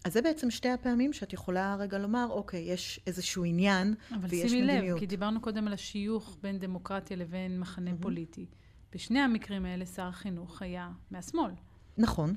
אז 0.05 0.13
זה 0.13 0.21
בעצם 0.21 0.51
שתי 0.51 0.69
הפעמים 0.69 1.13
שאת 1.13 1.33
יכולה 1.33 1.75
רגע 1.79 1.97
לומר, 1.97 2.27
אוקיי, 2.29 2.59
יש 2.59 2.99
איזשהו 3.07 3.43
עניין 3.43 3.95
ויש 4.11 4.21
מדיניות. 4.21 4.43
אבל 4.43 4.49
שימי 4.49 4.91
לב, 4.91 4.99
כי 4.99 5.05
דיברנו 5.05 5.41
קודם 5.41 5.67
על 5.67 5.73
השיוך 5.73 6.37
בין 6.41 6.59
דמוקרטיה 6.59 7.17
לבין 7.17 7.59
מחנה 7.59 7.91
mm-hmm. 7.91 8.01
פוליטי. 8.01 8.45
בשני 8.93 9.19
המקרים 9.19 9.65
האלה 9.65 9.85
שר 9.85 10.07
החינוך 10.07 10.61
היה 10.61 10.91
מהשמאל. 11.11 11.51
נכון, 11.97 12.35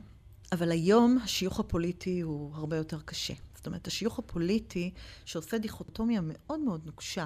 אבל 0.53 0.70
היום 0.70 1.18
השיוך 1.25 1.61
הפוליטי 1.61 2.20
הוא 2.20 2.55
הרבה 2.55 2.77
יותר 2.77 3.01
קשה. 3.01 3.35
זאת 3.55 3.66
אומרת, 3.66 3.87
השיוך 3.87 4.18
הפוליטי 4.18 4.90
שעושה 5.25 5.59
דיכוטומיה 5.59 6.20
מאוד 6.25 6.61
מאוד 6.61 6.87
נוקשה 6.87 7.25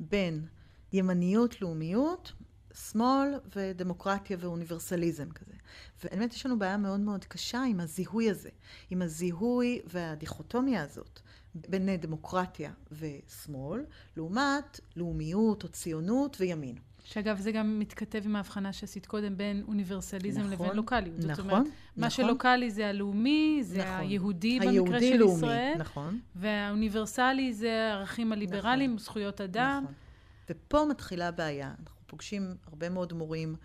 בין 0.00 0.46
ימניות, 0.92 1.62
לאומיות, 1.62 2.32
שמאל 2.74 3.28
ודמוקרטיה 3.56 4.36
ואוניברסליזם 4.40 5.30
כזה. 5.30 5.52
ובאמת 6.04 6.32
יש 6.32 6.46
לנו 6.46 6.58
בעיה 6.58 6.76
מאוד 6.76 7.00
מאוד 7.00 7.24
קשה 7.24 7.62
עם 7.62 7.80
הזיהוי 7.80 8.30
הזה, 8.30 8.50
עם 8.90 9.02
הזיהוי 9.02 9.80
והדיכוטומיה 9.86 10.82
הזאת 10.82 11.20
בין 11.54 11.96
דמוקרטיה 11.96 12.72
ושמאל, 12.92 13.84
לעומת 14.16 14.80
לאומיות 14.96 15.62
או 15.62 15.68
ציונות 15.68 16.36
וימין. 16.40 16.76
שאגב, 17.04 17.40
זה 17.40 17.52
גם 17.52 17.78
מתכתב 17.78 18.22
עם 18.24 18.36
ההבחנה 18.36 18.72
שעשית 18.72 19.06
קודם 19.06 19.36
בין 19.36 19.64
אוניברסליזם 19.68 20.40
נכון, 20.40 20.52
לבין 20.52 20.76
לוקאליות. 20.76 21.18
נכון, 21.18 21.34
זאת 21.34 21.38
אומרת, 21.38 21.60
נכון. 21.60 21.70
מה 21.96 22.10
שלוקאלי 22.10 22.70
זה 22.70 22.88
הלאומי, 22.88 23.60
זה 23.62 23.78
נכון. 23.78 24.00
היהודי, 24.00 24.58
היהודי 24.60 24.80
במקרה 24.80 25.00
של 25.00 25.16
לאומי, 25.16 25.36
ישראל. 25.36 25.74
נכון. 25.78 26.20
והאוניברסלי 26.36 27.52
זה 27.54 27.88
הערכים 27.90 28.32
הליברליים, 28.32 28.90
נכון, 28.94 29.04
זכויות 29.04 29.40
אדם. 29.40 29.80
נכון. 29.82 29.94
ופה 30.50 30.86
מתחילה 30.90 31.28
הבעיה. 31.28 31.74
אנחנו 32.04 32.10
פוגשים 32.18 32.56
הרבה 32.66 32.88
מאוד 32.88 33.12
מורים 33.12 33.56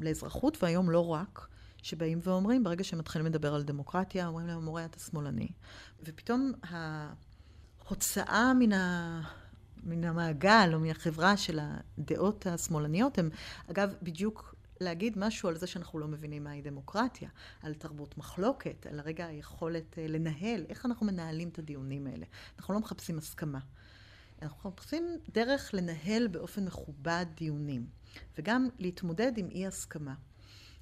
לאזרחות, 0.00 0.62
והיום 0.62 0.90
לא 0.90 1.06
רק, 1.06 1.48
שבאים 1.82 2.18
ואומרים, 2.22 2.64
ברגע 2.64 2.84
שמתחילים 2.84 3.26
לדבר 3.26 3.54
על 3.54 3.62
דמוקרטיה, 3.62 4.26
אומרים 4.26 4.46
להם, 4.46 4.64
מורה, 4.64 4.84
אתה 4.84 4.98
שמאלני. 4.98 5.48
ופתאום 6.04 6.52
ההוצאה 6.62 8.54
מן 8.54 8.72
ה... 8.72 9.20
מן 9.82 10.04
המעגל 10.04 10.70
או 10.74 10.80
מהחברה 10.80 11.36
של 11.36 11.58
הדעות 11.62 12.46
השמאלניות 12.46 13.18
הם, 13.18 13.30
אגב, 13.70 13.94
בדיוק 14.02 14.54
להגיד 14.80 15.18
משהו 15.18 15.48
על 15.48 15.56
זה 15.56 15.66
שאנחנו 15.66 15.98
לא 15.98 16.08
מבינים 16.08 16.44
מהי 16.44 16.62
דמוקרטיה, 16.62 17.28
על 17.62 17.74
תרבות 17.74 18.18
מחלוקת, 18.18 18.86
על 18.86 19.00
הרגע 19.00 19.26
היכולת 19.26 19.98
אה, 19.98 20.06
לנהל, 20.08 20.64
איך 20.68 20.86
אנחנו 20.86 21.06
מנהלים 21.06 21.48
את 21.48 21.58
הדיונים 21.58 22.06
האלה. 22.06 22.26
אנחנו 22.58 22.74
לא 22.74 22.80
מחפשים 22.80 23.18
הסכמה. 23.18 23.58
אנחנו 24.42 24.70
מחפשים 24.70 25.18
דרך 25.32 25.74
לנהל 25.74 26.26
באופן 26.26 26.64
מכובד 26.64 27.26
דיונים, 27.34 27.86
וגם 28.38 28.68
להתמודד 28.78 29.32
עם 29.36 29.48
אי 29.50 29.66
הסכמה. 29.66 30.14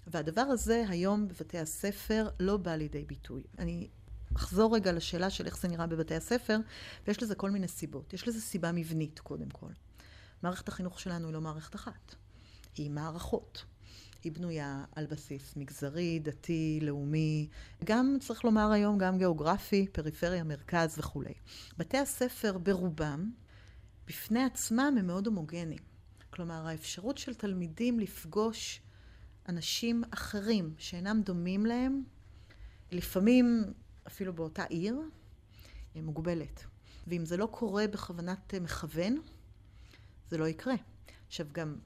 והדבר 0.07 0.41
הזה 0.41 0.85
היום 0.89 1.29
בבתי 1.29 1.59
הספר 1.59 2.29
לא 2.41 2.57
בא 2.57 2.77
לידי 2.77 3.05
ביטוי. 3.05 3.43
אני 3.59 3.89
אחזור 4.37 4.75
רגע 4.75 4.93
לשאלה 4.93 5.31
של 5.31 5.47
איך 5.47 5.59
זה 5.59 5.69
נראה 5.69 5.87
בבתי 5.87 6.15
הספר, 6.15 6.59
ויש 7.07 7.23
לזה 7.23 7.35
כל 7.35 7.51
מיני 7.51 7.69
סיבות. 7.69 8.13
יש 8.13 8.29
לזה 8.29 8.41
סיבה 8.41 8.73
מבנית, 8.73 9.21
קודם 9.21 9.51
כל. 9.51 9.71
מערכת 10.43 10.69
החינוך 10.69 11.01
שלנו 11.01 11.27
היא 11.27 11.35
לא 11.35 11.41
מערכת 11.41 11.75
אחת, 11.75 12.15
היא 12.75 12.91
מערכות. 12.91 13.65
היא 14.25 14.33
בנויה 14.33 14.85
על 14.97 15.07
בסיס 15.07 15.57
מגזרי, 15.57 16.19
דתי, 16.19 16.79
לאומי, 16.83 17.49
גם, 17.85 18.17
צריך 18.21 18.45
לומר 18.45 18.71
היום, 18.71 18.99
גם 18.99 19.19
גיאוגרפי, 19.19 19.87
פריפריה, 19.93 20.45
מרכז 20.45 20.99
וכולי. 20.99 21.35
בתי 21.79 21.99
הספר 21.99 22.59
ברובם 22.59 23.31
בפני 24.07 24.45
עצמם 24.45 24.95
הם 24.99 25.07
מאוד 25.07 25.27
הומוגנים. 25.27 25.79
כלומר, 26.31 26.67
האפשרות 26.67 27.19
של 27.19 27.35
תלמידים 27.35 28.01
לפגוש 28.01 28.81
אנשים 29.49 30.05
אחרים 30.11 30.75
שאינם 30.79 31.23
דומים 31.25 31.67
להם, 31.67 32.03
לפעמים 32.93 33.65
אפילו 34.07 34.33
באותה 34.33 34.65
עיר, 34.65 35.01
מוגבלת. 35.97 36.65
ואם 37.07 37.27
זה 37.27 37.37
לא 37.37 37.47
קורה 37.47 37.87
בכוונת 37.87 38.55
מכוון, 38.55 39.17
זה 40.29 40.39
לא 40.39 40.49
יקרה. 40.49 40.75
עכשיו 41.27 41.47
גם 41.53 41.77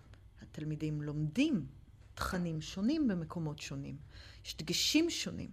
התלמידים 0.43 1.03
לומדים 1.03 1.67
תכנים 2.15 2.61
שונים 2.61 3.09
במקומות 3.09 3.59
שונים. 3.59 3.97
יש 4.45 4.57
דגשים 4.57 5.11
שונים. 5.11 5.51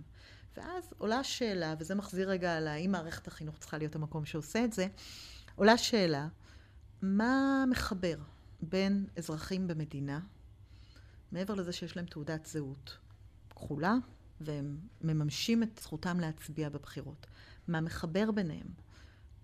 ואז 0.57 0.93
עולה 0.97 1.23
שאלה, 1.23 1.75
וזה 1.79 1.95
מחזיר 1.95 2.29
רגע 2.29 2.57
על 2.57 2.67
האם 2.67 2.91
מערכת 2.91 3.27
החינוך 3.27 3.57
צריכה 3.57 3.77
להיות 3.77 3.95
המקום 3.95 4.25
שעושה 4.25 4.65
את 4.65 4.73
זה, 4.73 4.87
עולה 5.55 5.77
שאלה, 5.77 6.27
מה 7.01 7.65
מחבר 7.69 8.17
בין 8.61 9.05
אזרחים 9.17 9.67
במדינה, 9.67 10.19
מעבר 11.31 11.53
לזה 11.53 11.73
שיש 11.73 11.97
להם 11.97 12.05
תעודת 12.05 12.45
זהות 12.45 12.97
כחולה, 13.49 13.95
והם 14.41 14.77
מממשים 15.01 15.63
את 15.63 15.79
זכותם 15.81 16.19
להצביע 16.19 16.69
בבחירות. 16.69 17.27
מה 17.67 17.81
מחבר 17.81 18.31
ביניהם? 18.31 18.67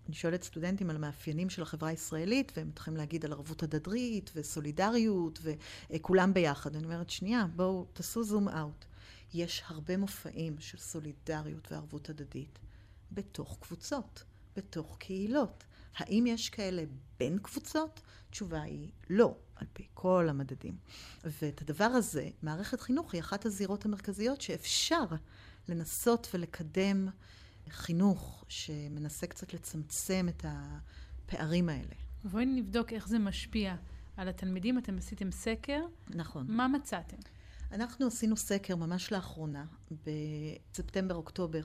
אני 0.08 0.16
שואלת 0.16 0.44
סטודנטים 0.44 0.90
על 0.90 0.96
המאפיינים 0.96 1.50
של 1.50 1.62
החברה 1.62 1.90
הישראלית, 1.90 2.52
והם 2.56 2.68
מתחילים 2.68 2.98
להגיד 2.98 3.26
על 3.26 3.34
ערבות 3.34 3.64
הדדרית 3.64 4.32
וסולידריות 4.36 5.40
וכולם 5.90 6.34
ביחד. 6.34 6.76
אני 6.76 6.84
אומרת, 6.84 7.10
שנייה, 7.10 7.46
בואו 7.56 7.86
תעשו 7.94 8.24
זום 8.24 8.50
אאוט. 8.50 8.86
יש 9.34 9.64
הרבה 9.68 9.98
מופעים 9.98 10.56
של 10.60 10.78
סולידריות 10.78 11.72
וערבות 11.72 12.10
הדדית 12.10 12.60
בתוך 13.12 13.58
קבוצות, 13.62 14.24
בתוך 14.56 14.98
קהילות. 15.00 15.64
האם 15.98 16.28
יש 16.28 16.50
כאלה 16.50 16.84
בין 17.20 17.38
קבוצות? 17.42 18.02
התשובה 18.30 18.62
היא 18.62 18.92
לא, 19.10 19.36
על 19.56 19.68
פי 19.74 19.88
כל 19.94 20.28
המדדים. 20.30 20.78
ואת 21.24 21.62
הדבר 21.62 21.86
הזה, 21.86 22.30
מערכת 22.42 22.82
חינוך 22.82 23.14
היא 23.14 23.22
אחת 23.22 23.46
הזירות 23.46 23.86
המרכזיות 23.86 24.42
שאפשר 24.42 25.06
לנסות 25.68 26.28
ולקדם 26.34 27.08
חינוך 27.70 28.46
שמנסה 28.48 29.28
קצת 29.28 29.54
לצמצם 29.54 30.28
את 30.30 30.46
הפערים 30.48 31.70
האלה. 31.70 31.96
בואי 32.24 32.46
נבדוק 32.46 32.94
איך 32.94 33.08
זה 33.08 33.20
משפיע 33.20 33.76
על 34.18 34.28
התלמידים. 34.28 34.78
אתם 34.78 34.98
עשיתם 34.98 35.32
סקר. 35.32 35.82
נכון. 36.10 36.46
מה 36.50 36.68
מצאתם? 36.68 37.18
אנחנו 37.72 38.08
עשינו 38.08 38.38
סקר 38.38 38.76
ממש 38.76 39.12
לאחרונה, 39.12 39.66
בספטמבר-אוקטובר 39.92 41.62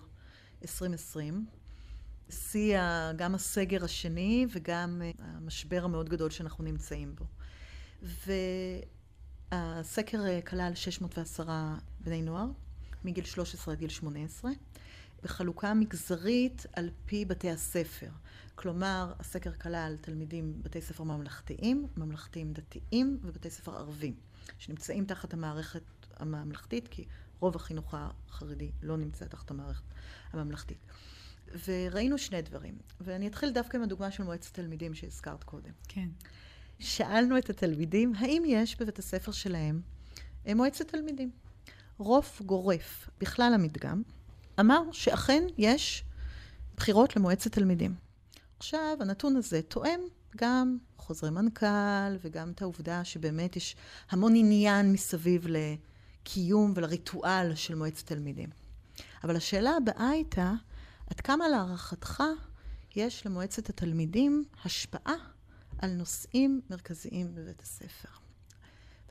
2020. 0.62 1.46
שיא 2.30 2.78
גם 3.16 3.34
הסגר 3.34 3.84
השני 3.84 4.46
וגם 4.50 5.02
אה, 5.04 5.10
המשבר 5.18 5.84
המאוד 5.84 6.08
גדול 6.08 6.30
שאנחנו 6.30 6.64
נמצאים 6.64 7.14
בו. 7.14 7.24
והסקר 9.52 10.26
אה, 10.26 10.40
כלל 10.42 10.72
610 10.74 11.44
בני 12.00 12.22
נוער, 12.22 12.46
מגיל 13.04 13.24
13 13.24 13.74
עד 13.74 13.78
גיל 13.78 13.88
18, 13.88 14.50
בחלוקה 15.22 15.74
מגזרית 15.74 16.66
על 16.72 16.90
פי 17.06 17.24
בתי 17.24 17.50
הספר. 17.50 18.10
כלומר, 18.54 19.12
הסקר 19.18 19.52
כלל 19.52 19.96
תלמידים 20.00 20.62
בתי 20.62 20.80
ספר 20.80 21.04
ממלכתיים, 21.04 21.86
ממלכתיים 21.96 22.52
דתיים 22.52 23.18
ובתי 23.22 23.50
ספר 23.50 23.76
ערבים, 23.76 24.14
שנמצאים 24.58 25.04
תחת 25.04 25.34
המערכת 25.34 25.82
הממלכתית, 26.16 26.88
כי 26.88 27.04
רוב 27.40 27.56
החינוך 27.56 27.94
החרדי 27.94 28.70
לא 28.82 28.96
נמצא 28.96 29.24
תחת 29.24 29.50
המערכת 29.50 29.84
הממלכתית. 30.32 30.78
וראינו 31.66 32.18
שני 32.18 32.42
דברים, 32.42 32.74
ואני 33.00 33.26
אתחיל 33.26 33.50
דווקא 33.50 33.76
עם 33.76 33.82
הדוגמה 33.82 34.10
של 34.10 34.22
מועצת 34.22 34.54
תלמידים 34.54 34.94
שהזכרת 34.94 35.44
קודם. 35.44 35.70
כן. 35.88 36.08
שאלנו 36.78 37.38
את 37.38 37.50
התלמידים, 37.50 38.12
האם 38.18 38.42
יש 38.46 38.76
בבית 38.76 38.98
הספר 38.98 39.32
שלהם 39.32 39.80
מועצת 40.54 40.88
תלמידים? 40.88 41.30
רוב 41.98 42.26
גורף 42.46 43.10
בכלל 43.20 43.54
המדגם 43.54 44.02
אמר 44.60 44.82
שאכן 44.92 45.42
יש 45.58 46.04
בחירות 46.76 47.16
למועצת 47.16 47.52
תלמידים. 47.52 47.94
עכשיו, 48.58 48.96
הנתון 49.00 49.36
הזה 49.36 49.62
תואם 49.62 50.00
גם 50.36 50.78
חוזרי 50.96 51.30
מנכ"ל 51.30 52.16
וגם 52.20 52.50
את 52.50 52.62
העובדה 52.62 53.04
שבאמת 53.04 53.56
יש 53.56 53.76
המון 54.10 54.34
עניין 54.36 54.92
מסביב 54.92 55.46
לקיום 55.48 56.72
ולריטואל 56.76 57.54
של 57.54 57.74
מועצת 57.74 58.06
תלמידים. 58.06 58.48
אבל 59.24 59.36
השאלה 59.36 59.70
הבאה 59.76 60.08
הייתה, 60.08 60.52
עד 61.10 61.20
כמה 61.20 61.48
להערכתך 61.48 62.22
יש 62.96 63.26
למועצת 63.26 63.68
התלמידים 63.68 64.44
השפעה 64.64 65.14
על 65.78 65.90
נושאים 65.90 66.60
מרכזיים 66.70 67.34
בבית 67.34 67.62
הספר? 67.62 68.08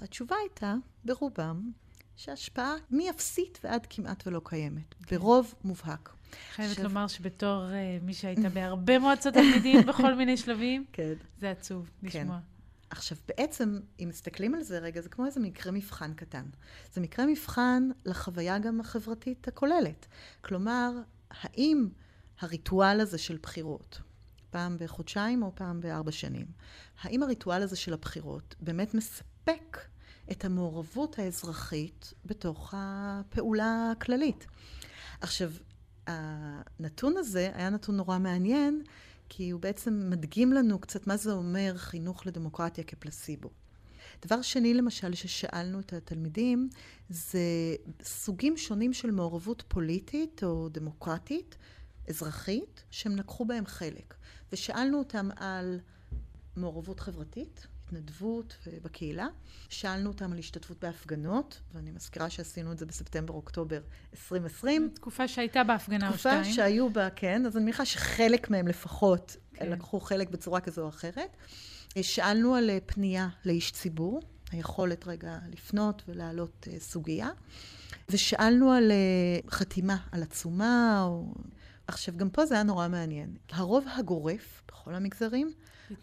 והתשובה 0.01 0.35
הייתה, 0.41 0.73
ברובם, 1.05 1.71
שההשפעה 2.15 2.73
מאפסית 2.91 3.59
ועד 3.63 3.85
כמעט 3.89 4.27
ולא 4.27 4.41
קיימת, 4.43 4.93
כן. 4.93 5.15
ברוב 5.15 5.53
מובהק. 5.63 6.13
חייבת 6.55 6.71
עכשיו... 6.71 6.83
לומר 6.83 7.07
שבתור 7.07 7.63
uh, 7.65 8.03
מי 8.05 8.13
שהייתה 8.13 8.49
בהרבה 8.49 8.99
מועצות 8.99 9.33
תלמידים 9.33 9.81
בכל 9.87 10.15
מיני 10.15 10.37
שלבים, 10.37 10.85
כן. 10.93 11.13
זה 11.39 11.51
עצוב 11.51 11.89
כן. 12.01 12.07
לשמוע. 12.07 12.39
עכשיו, 12.89 13.17
בעצם, 13.27 13.79
אם 13.99 14.09
מסתכלים 14.09 14.55
על 14.55 14.63
זה 14.63 14.79
רגע, 14.79 15.01
זה 15.01 15.09
כמו 15.09 15.25
איזה 15.25 15.39
מקרה 15.39 15.71
מבחן 15.71 16.13
קטן. 16.13 16.45
זה 16.93 17.01
מקרה 17.01 17.25
מבחן 17.25 17.89
לחוויה 18.05 18.59
גם 18.59 18.79
החברתית 18.79 19.47
הכוללת. 19.47 20.05
כלומר, 20.41 20.91
האם 21.41 21.87
הריטואל 22.39 22.99
הזה 22.99 23.17
של 23.17 23.37
בחירות, 23.41 24.01
פעם 24.49 24.77
בחודשיים 24.79 25.43
או 25.43 25.51
פעם 25.55 25.81
בארבע 25.81 26.11
שנים, 26.11 26.45
האם 27.01 27.23
הריטואל 27.23 27.61
הזה 27.61 27.75
של 27.75 27.93
הבחירות 27.93 28.55
באמת 28.59 28.93
מספק 28.93 29.77
את 30.31 30.45
המעורבות 30.45 31.19
האזרחית 31.19 32.13
בתוך 32.25 32.73
הפעולה 32.77 33.91
הכללית? 33.91 34.47
עכשיו, 35.21 35.51
הנתון 36.07 37.17
הזה 37.17 37.51
היה 37.53 37.69
נתון 37.69 37.97
נורא 37.97 38.19
מעניין, 38.19 38.81
כי 39.29 39.49
הוא 39.49 39.61
בעצם 39.61 40.09
מדגים 40.09 40.53
לנו 40.53 40.79
קצת 40.79 41.07
מה 41.07 41.17
זה 41.17 41.31
אומר 41.31 41.73
חינוך 41.77 42.25
לדמוקרטיה 42.27 42.83
כפלסיבו. 42.83 43.49
דבר 44.21 44.41
שני, 44.41 44.73
למשל, 44.73 45.13
ששאלנו 45.13 45.79
את 45.79 45.93
התלמידים, 45.93 46.69
זה 47.09 47.39
סוגים 48.03 48.57
שונים 48.57 48.93
של 48.93 49.11
מעורבות 49.11 49.63
פוליטית 49.67 50.43
או 50.43 50.69
דמוקרטית, 50.69 51.55
אזרחית, 52.09 52.83
שהם 52.91 53.15
לקחו 53.15 53.45
בהם 53.45 53.65
חלק. 53.65 54.13
ושאלנו 54.53 54.99
אותם 54.99 55.29
על 55.35 55.79
מעורבות 56.55 56.99
חברתית, 56.99 57.67
התנדבות 57.85 58.57
בקהילה. 58.83 59.27
שאלנו 59.69 60.09
אותם 60.09 60.31
על 60.31 60.39
השתתפות 60.39 60.79
בהפגנות, 60.81 61.61
ואני 61.73 61.91
מזכירה 61.91 62.29
שעשינו 62.29 62.71
את 62.71 62.77
זה 62.77 62.85
בספטמבר-אוקטובר 62.85 63.81
2020. 64.13 64.89
תקופה 64.95 65.27
שהייתה 65.27 65.63
בהפגנה 65.63 66.09
או 66.09 66.17
שתיים. 66.17 66.43
תקופה 66.43 66.53
שהיו 66.53 66.89
בה, 66.89 67.09
כן, 67.09 67.45
אז 67.45 67.57
אני 67.57 67.63
מניחה 67.63 67.85
שחלק 67.85 68.49
מהם 68.49 68.67
לפחות 68.67 69.37
כן. 69.53 69.69
לקחו 69.69 69.99
חלק 69.99 70.29
בצורה 70.29 70.61
כזו 70.61 70.81
או 70.81 70.89
אחרת. 70.89 71.37
שאלנו 72.01 72.55
על 72.55 72.69
פנייה 72.85 73.29
לאיש 73.45 73.71
ציבור, 73.71 74.21
היכולת 74.51 75.07
רגע 75.07 75.37
לפנות 75.51 76.03
ולהעלות 76.07 76.67
אה, 76.71 76.79
סוגיה. 76.79 77.29
ושאלנו 78.09 78.71
על 78.71 78.91
אה, 78.91 79.49
חתימה 79.49 79.97
על 80.11 80.23
עצומה, 80.23 81.03
או... 81.07 81.33
עכשיו, 81.87 82.17
גם 82.17 82.29
פה 82.29 82.45
זה 82.45 82.55
היה 82.55 82.63
נורא 82.63 82.87
מעניין. 82.87 83.35
הרוב 83.51 83.85
הגורף 83.97 84.63
בכל 84.67 84.93
המגזרים 84.93 85.53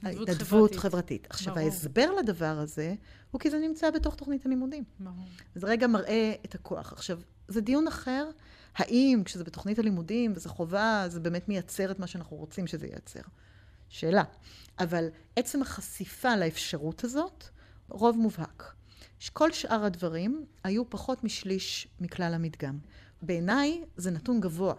התנדבות 0.03 0.75
חברתית. 0.75 0.77
חברתית. 0.77 1.27
עכשיו, 1.31 1.55
ברור. 1.55 1.67
ההסבר 1.67 2.13
לדבר 2.13 2.59
הזה 2.59 2.95
הוא 3.31 3.41
כי 3.41 3.51
זה 3.51 3.59
נמצא 3.59 3.91
בתוך 3.91 4.15
תוכנית 4.15 4.47
הלימודים. 4.47 4.85
ברור. 5.01 5.27
זה 5.55 5.67
רגע 5.67 5.87
מראה 5.87 6.33
את 6.45 6.55
הכוח. 6.55 6.93
עכשיו, 6.93 7.21
זה 7.49 7.61
דיון 7.61 7.87
אחר, 7.89 8.29
האם 8.75 9.23
כשזה 9.25 9.45
בתוכנית 9.45 9.79
הלימודים 9.79 10.33
וזה 10.35 10.49
חובה, 10.49 11.05
זה 11.09 11.21
באמת 11.21 11.49
מייצר 11.49 11.91
את 11.91 11.99
מה 11.99 12.07
שאנחנו 12.07 12.37
רוצים 12.37 12.67
שזה 12.67 12.87
ייצר. 12.87 13.21
שאלה. 13.93 14.23
אבל 14.79 15.09
עצם 15.37 15.63
החשיפה 15.63 16.37
לאפשרות 16.37 17.05
הזאת, 17.05 17.45
רוב 17.89 18.17
מובהק. 18.17 18.75
כל 19.33 19.53
שאר 19.53 19.85
הדברים 19.85 20.47
היו 20.65 20.91
פחות 20.91 21.25
משליש 21.25 21.89
מכלל 22.01 22.35
המדגם. 22.35 22.79
בעיניי 23.23 23.85
זה 23.97 24.11
נתון 24.11 24.41
גבוה. 24.41 24.75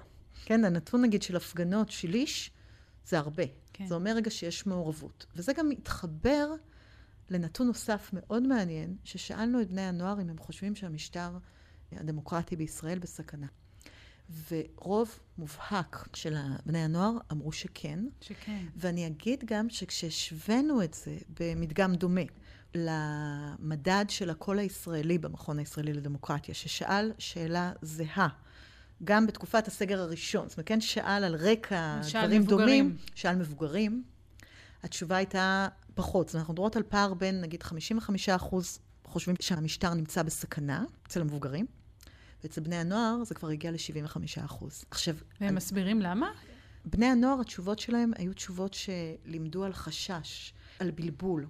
כן, 0.45 0.65
הנתון 0.65 1.02
נגיד 1.02 1.21
של 1.21 1.36
הפגנות, 1.36 1.91
שליש, 1.91 2.52
זה 3.06 3.17
הרבה. 3.17 3.43
כן. 3.73 3.88
זה 3.88 3.95
אומר 3.95 4.15
רגע 4.15 4.32
שיש 4.32 4.65
מעורבות. 4.65 5.26
וזה 5.36 5.54
גם 5.54 5.69
מתחבר 5.69 6.54
לנתון 7.30 7.67
נוסף 7.67 8.10
מאוד 8.13 8.43
מעניין, 8.47 8.95
ששאלנו 9.04 9.62
את 9.62 9.69
בני 9.69 9.82
הנוער 9.82 10.21
אם 10.21 10.30
הם 10.30 10.38
חושבים 10.38 10.76
שהמשטר 10.76 11.38
הדמוקרטי 11.91 12.56
בישראל 12.56 12.99
בסכנה. 12.99 13.47
ורוב 14.52 15.20
מובהק 15.38 16.08
של 16.14 16.36
בני 16.66 16.80
הנוער 16.80 17.18
אמרו 17.32 17.52
שכן. 17.52 18.00
שכן. 18.22 18.66
ואני 18.76 19.08
אגיד 19.08 19.44
גם 19.46 19.70
שכשהשווינו 19.70 20.84
את 20.84 20.94
זה 20.94 21.18
במדגם 21.40 21.96
דומה 21.96 22.22
למדד 22.76 24.06
של 24.10 24.30
הקול 24.30 24.60
הישראלי 24.60 25.18
במכון 25.18 25.60
הישראלי 25.60 25.94
לדמוקרטיה, 25.94 26.56
ששאל 26.56 27.12
שאלה 27.18 27.72
זהה 27.82 28.28
גם 29.04 29.28
בתקופת 29.28 29.68
הסגר 29.68 30.00
הראשון. 30.02 30.50
זאת 30.50 30.58
אומרת, 30.58 30.68
כן 30.68 30.82
שאל 30.82 31.24
על 31.24 31.36
רקע 31.36 32.00
דברים 32.10 32.42
מבוגרים. 32.42 32.90
דומים, 32.90 32.98
שאל 33.16 33.36
מבוגרים. 33.36 34.04
התשובה 34.84 35.16
הייתה 35.16 35.68
פחות. 35.96 36.28
זאת 36.28 36.34
אומרת, 36.34 36.42
אנחנו 36.42 36.54
מדברות 36.54 36.76
על 36.76 36.84
פער 36.84 37.14
בין, 37.14 37.42
נגיד, 37.42 37.64
55 37.64 38.30
אחוז 38.30 38.80
חושבים 39.06 39.36
שהמשטר 39.40 39.94
נמצא 39.94 40.24
בסכנה 40.24 40.84
אצל 41.08 41.22
המבוגרים, 41.22 41.66
ואצל 42.44 42.62
בני 42.62 42.76
הנוער 42.76 43.24
זה 43.24 43.36
כבר 43.36 43.50
הגיע 43.50 43.72
ל-75 43.72 44.46
אחוז. 44.46 44.86
עכשיו... 44.92 45.16
והם 45.42 45.50
על... 45.50 45.56
מסבירים 45.56 46.02
למה? 46.02 46.32
בני 46.86 47.06
הנוער, 47.06 47.42
התשובות 47.42 47.80
שלהם 47.80 48.12
היו 48.18 48.34
תשובות 48.34 48.74
שלימדו 48.74 49.64
על 49.64 49.74
חשש, 49.74 50.54
על 50.80 50.92
בלבול. 50.92 51.48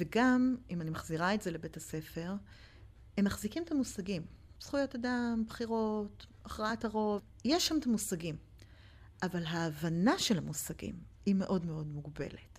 וגם, 0.00 0.56
אם 0.70 0.80
אני 0.80 0.90
מחזירה 0.90 1.34
את 1.34 1.42
זה 1.42 1.50
לבית 1.50 1.76
הספר, 1.76 2.34
הם 3.16 3.24
מחזיקים 3.24 3.62
את 3.62 3.72
המושגים. 3.72 4.22
זכויות 4.60 4.94
אדם, 4.94 5.44
בחירות, 5.46 6.26
הכרעת 6.44 6.84
הרוב, 6.84 7.22
יש 7.44 7.68
שם 7.68 7.78
את 7.78 7.86
המושגים. 7.86 8.36
אבל 9.22 9.44
ההבנה 9.46 10.18
של 10.18 10.38
המושגים 10.38 10.94
היא 11.26 11.34
מאוד 11.34 11.66
מאוד 11.66 11.86
מוגבלת. 11.86 12.57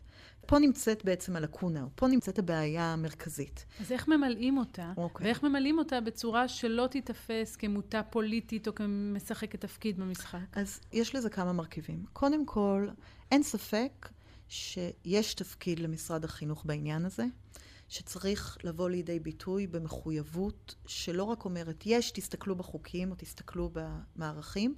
פה 0.50 0.60
נמצאת 0.60 1.06
בעצם 1.06 1.36
הלקונה, 1.36 1.86
פה 1.96 2.08
נמצאת 2.08 2.40
הבעיה 2.40 2.94
המרכזית. 2.94 3.66
אז 3.80 3.92
איך 3.92 4.08
ממלאים 4.08 4.58
אותה? 4.58 4.92
Okay. 4.96 5.00
אוקיי. 5.00 5.26
ואיך 5.26 5.44
ממלאים 5.44 5.78
אותה 5.78 6.02
בצורה 6.02 6.48
שלא 6.48 6.88
תיתפס 6.88 7.56
כמותה 7.56 8.04
פוליטית 8.04 8.68
או 8.68 8.76
כמשחקת 8.76 9.62
תפקיד 9.62 10.00
במשחק? 10.00 10.40
אז 10.52 10.80
יש 10.94 11.16
לזה 11.16 11.30
כמה 11.30 11.54
מרכיבים. 11.54 12.06
קודם 12.14 12.46
כל, 12.46 12.88
אין 13.32 13.44
ספק 13.44 14.10
שיש 14.48 15.34
תפקיד 15.34 15.80
למשרד 15.80 16.26
החינוך 16.26 16.66
בעניין 16.66 17.06
הזה. 17.06 17.26
שצריך 17.90 18.58
לבוא 18.64 18.90
לידי 18.90 19.20
ביטוי 19.20 19.68
במחויבות 19.68 20.76
שלא 20.88 21.24
רק 21.24 21.46
אומרת, 21.46 21.84
יש, 21.86 22.12
תסתכלו 22.12 22.56
בחוקים 22.56 23.12
או 23.12 23.16
תסתכלו 23.16 23.72
במערכים, 23.74 24.76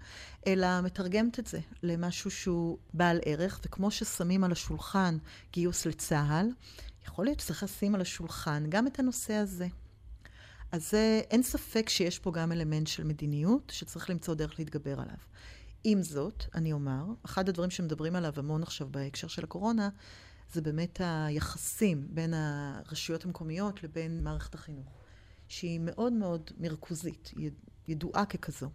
אלא 0.47 0.81
מתרגמת 0.81 1.39
את 1.39 1.47
זה 1.47 1.59
למשהו 1.83 2.31
שהוא 2.31 2.77
בעל 2.93 3.19
ערך, 3.25 3.59
וכמו 3.65 3.91
ששמים 3.91 4.43
על 4.43 4.51
השולחן 4.51 5.17
גיוס 5.53 5.85
לצה"ל, 5.85 6.47
יכול 7.05 7.25
להיות 7.25 7.39
שצריך 7.39 7.63
לשים 7.63 7.95
על 7.95 8.01
השולחן 8.01 8.65
גם 8.69 8.87
את 8.87 8.99
הנושא 8.99 9.33
הזה. 9.33 9.67
אז 10.71 10.89
זה, 10.89 11.21
אין 11.31 11.43
ספק 11.43 11.89
שיש 11.89 12.19
פה 12.19 12.31
גם 12.31 12.51
אלמנט 12.51 12.87
של 12.87 13.03
מדיניות, 13.03 13.71
שצריך 13.75 14.09
למצוא 14.09 14.33
דרך 14.33 14.59
להתגבר 14.59 14.99
עליו. 14.99 15.17
עם 15.83 16.03
זאת, 16.03 16.43
אני 16.55 16.73
אומר, 16.73 17.03
אחד 17.25 17.49
הדברים 17.49 17.69
שמדברים 17.69 18.15
עליו 18.15 18.33
המון 18.37 18.63
עכשיו 18.63 18.87
בהקשר 18.91 19.27
של 19.27 19.43
הקורונה, 19.43 19.89
זה 20.53 20.61
באמת 20.61 21.01
היחסים 21.03 22.07
בין 22.09 22.33
הרשויות 22.33 23.25
המקומיות 23.25 23.83
לבין 23.83 24.23
מערכת 24.23 24.55
החינוך, 24.55 24.97
שהיא 25.47 25.79
מאוד 25.79 26.13
מאוד 26.13 26.51
מרכוזית, 26.59 27.31
ידועה 27.87 28.25
ככזו. 28.25 28.69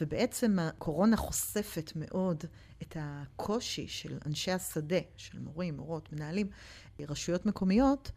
ובעצם 0.00 0.58
הקורונה 0.58 1.16
חושפת 1.16 1.92
מאוד 1.96 2.44
את 2.82 2.96
הקושי 3.00 3.88
של 3.88 4.18
אנשי 4.26 4.52
השדה, 4.52 4.98
של 5.16 5.38
מורים, 5.38 5.76
מורות, 5.76 6.12
מנהלים, 6.12 6.50
רשויות 7.00 7.46
מקומיות, 7.46 8.10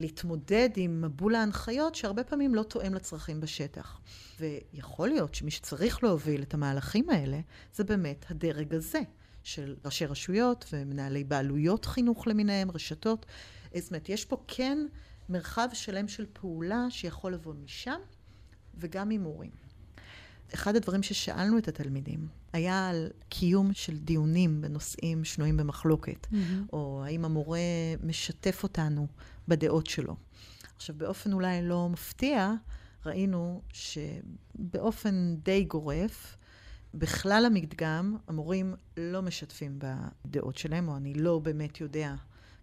להתמודד 0.00 0.70
עם 0.76 1.02
מבול 1.02 1.34
ההנחיות 1.34 1.94
שהרבה 1.94 2.24
פעמים 2.24 2.54
לא 2.54 2.62
תואם 2.62 2.94
לצרכים 2.94 3.40
בשטח. 3.40 4.00
ויכול 4.40 5.08
להיות 5.08 5.34
שמי 5.34 5.50
שצריך 5.50 6.04
להוביל 6.04 6.42
את 6.42 6.54
המהלכים 6.54 7.10
האלה, 7.10 7.40
זה 7.74 7.84
באמת 7.84 8.24
הדרג 8.30 8.74
הזה, 8.74 9.00
של 9.54 9.74
ראשי 9.84 10.06
רשויות 10.06 10.64
ומנהלי 10.72 11.24
בעלויות 11.24 11.84
חינוך 11.84 12.26
למיניהם, 12.26 12.70
רשתות. 12.70 13.26
זאת 13.74 13.90
אומרת, 13.90 14.08
יש 14.08 14.24
פה 14.24 14.42
כן 14.48 14.78
מרחב 15.28 15.68
שלם 15.72 16.08
של 16.08 16.26
פעולה 16.32 16.86
שיכול 16.90 17.34
לבוא 17.34 17.54
משם 17.64 18.00
וגם 18.74 19.08
ממורים. 19.08 19.50
אחד 20.54 20.76
הדברים 20.76 21.02
ששאלנו 21.02 21.58
את 21.58 21.68
התלמידים 21.68 22.28
היה 22.52 22.88
על 22.88 23.10
קיום 23.28 23.72
של 23.72 23.98
דיונים 23.98 24.60
בנושאים 24.60 25.24
שנויים 25.24 25.56
במחלוקת, 25.56 26.26
mm-hmm. 26.26 26.72
או 26.72 27.02
האם 27.04 27.24
המורה 27.24 27.60
משתף 28.02 28.62
אותנו 28.62 29.06
בדעות 29.48 29.86
שלו. 29.86 30.16
עכשיו, 30.76 30.96
באופן 30.98 31.32
אולי 31.32 31.62
לא 31.62 31.88
מפתיע, 31.88 32.52
ראינו 33.06 33.62
שבאופן 33.72 35.34
די 35.42 35.64
גורף, 35.64 36.36
בכלל 36.94 37.44
המדגם, 37.46 38.16
המורים 38.28 38.74
לא 38.96 39.22
משתפים 39.22 39.78
בדעות 39.78 40.56
שלהם, 40.56 40.88
או 40.88 40.96
אני 40.96 41.14
לא 41.14 41.38
באמת 41.38 41.80
יודע 41.80 42.14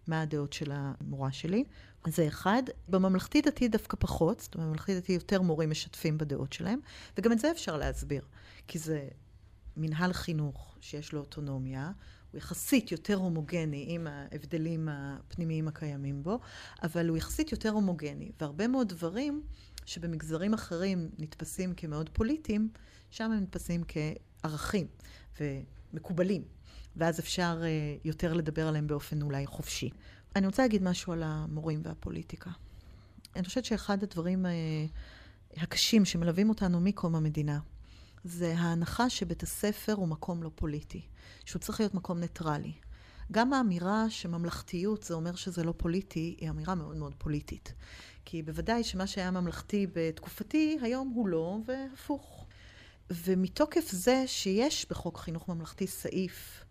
מה 0.06 0.20
הדעות 0.20 0.52
של 0.52 0.70
המורה 0.74 1.32
שלי. 1.32 1.64
זה 2.06 2.28
אחד. 2.28 2.62
בממלכתי 2.88 3.40
דתי 3.40 3.68
דווקא 3.68 3.96
פחות, 4.00 4.40
זאת 4.40 4.54
אומרת, 4.54 4.66
בממלכתי 4.66 5.00
דתי 5.00 5.12
יותר 5.12 5.42
מורים 5.42 5.70
משתפים 5.70 6.18
בדעות 6.18 6.52
שלהם, 6.52 6.80
וגם 7.18 7.32
את 7.32 7.38
זה 7.38 7.50
אפשר 7.50 7.76
להסביר, 7.76 8.22
כי 8.68 8.78
זה 8.78 9.08
מנהל 9.76 10.12
חינוך 10.12 10.76
שיש 10.80 11.12
לו 11.12 11.20
אוטונומיה, 11.20 11.92
הוא 12.32 12.38
יחסית 12.38 12.92
יותר 12.92 13.14
הומוגני 13.14 13.84
עם 13.88 14.06
ההבדלים 14.06 14.88
הפנימיים 14.88 15.68
הקיימים 15.68 16.22
בו, 16.22 16.38
אבל 16.82 17.08
הוא 17.08 17.16
יחסית 17.16 17.52
יותר 17.52 17.70
הומוגני, 17.70 18.30
והרבה 18.40 18.68
מאוד 18.68 18.88
דברים 18.88 19.42
שבמגזרים 19.86 20.54
אחרים 20.54 21.10
נתפסים 21.18 21.74
כמאוד 21.74 22.08
פוליטיים, 22.08 22.68
שם 23.10 23.32
הם 23.32 23.42
נתפסים 23.42 23.82
כערכים 23.88 24.86
ומקובלים, 25.40 26.42
ואז 26.96 27.20
אפשר 27.20 27.62
uh, 27.62 28.00
יותר 28.04 28.32
לדבר 28.32 28.68
עליהם 28.68 28.86
באופן 28.86 29.22
אולי 29.22 29.46
חופשי. 29.46 29.90
אני 30.36 30.46
רוצה 30.46 30.62
להגיד 30.62 30.82
משהו 30.82 31.12
על 31.12 31.22
המורים 31.22 31.80
והפוליטיקה. 31.84 32.50
אני 33.36 33.44
חושבת 33.44 33.64
שאחד 33.64 34.02
הדברים 34.02 34.46
uh, 34.46 35.58
הקשים 35.62 36.04
שמלווים 36.04 36.48
אותנו 36.48 36.80
מקום 36.80 37.14
המדינה, 37.14 37.58
זה 38.24 38.54
ההנחה 38.58 39.10
שבית 39.10 39.42
הספר 39.42 39.92
הוא 39.92 40.08
מקום 40.08 40.42
לא 40.42 40.50
פוליטי, 40.54 41.02
שהוא 41.44 41.60
צריך 41.60 41.80
להיות 41.80 41.94
מקום 41.94 42.18
ניטרלי. 42.20 42.72
גם 43.32 43.52
האמירה 43.52 44.10
שממלכתיות 44.10 45.02
זה 45.02 45.14
אומר 45.14 45.34
שזה 45.34 45.64
לא 45.64 45.74
פוליטי, 45.76 46.36
היא 46.40 46.50
אמירה 46.50 46.74
מאוד 46.74 46.96
מאוד 46.96 47.14
פוליטית. 47.18 47.72
כי 48.24 48.42
בוודאי 48.42 48.84
שמה 48.84 49.06
שהיה 49.06 49.30
ממלכתי 49.30 49.86
בתקופתי, 49.92 50.78
היום 50.82 51.12
הוא 51.14 51.28
לא, 51.28 51.58
והפוך. 51.66 52.37
ומתוקף 53.10 53.90
זה 53.92 54.24
שיש 54.26 54.86
בחוק 54.90 55.18
חינוך 55.18 55.48
ממלכתי 55.48 55.86
סעיף 55.86 56.64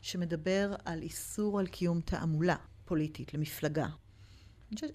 שמדבר 0.00 0.74
על 0.84 1.02
איסור 1.02 1.58
על 1.60 1.66
קיום 1.66 2.00
תעמולה 2.00 2.56
פוליטית 2.84 3.34
למפלגה. 3.34 3.86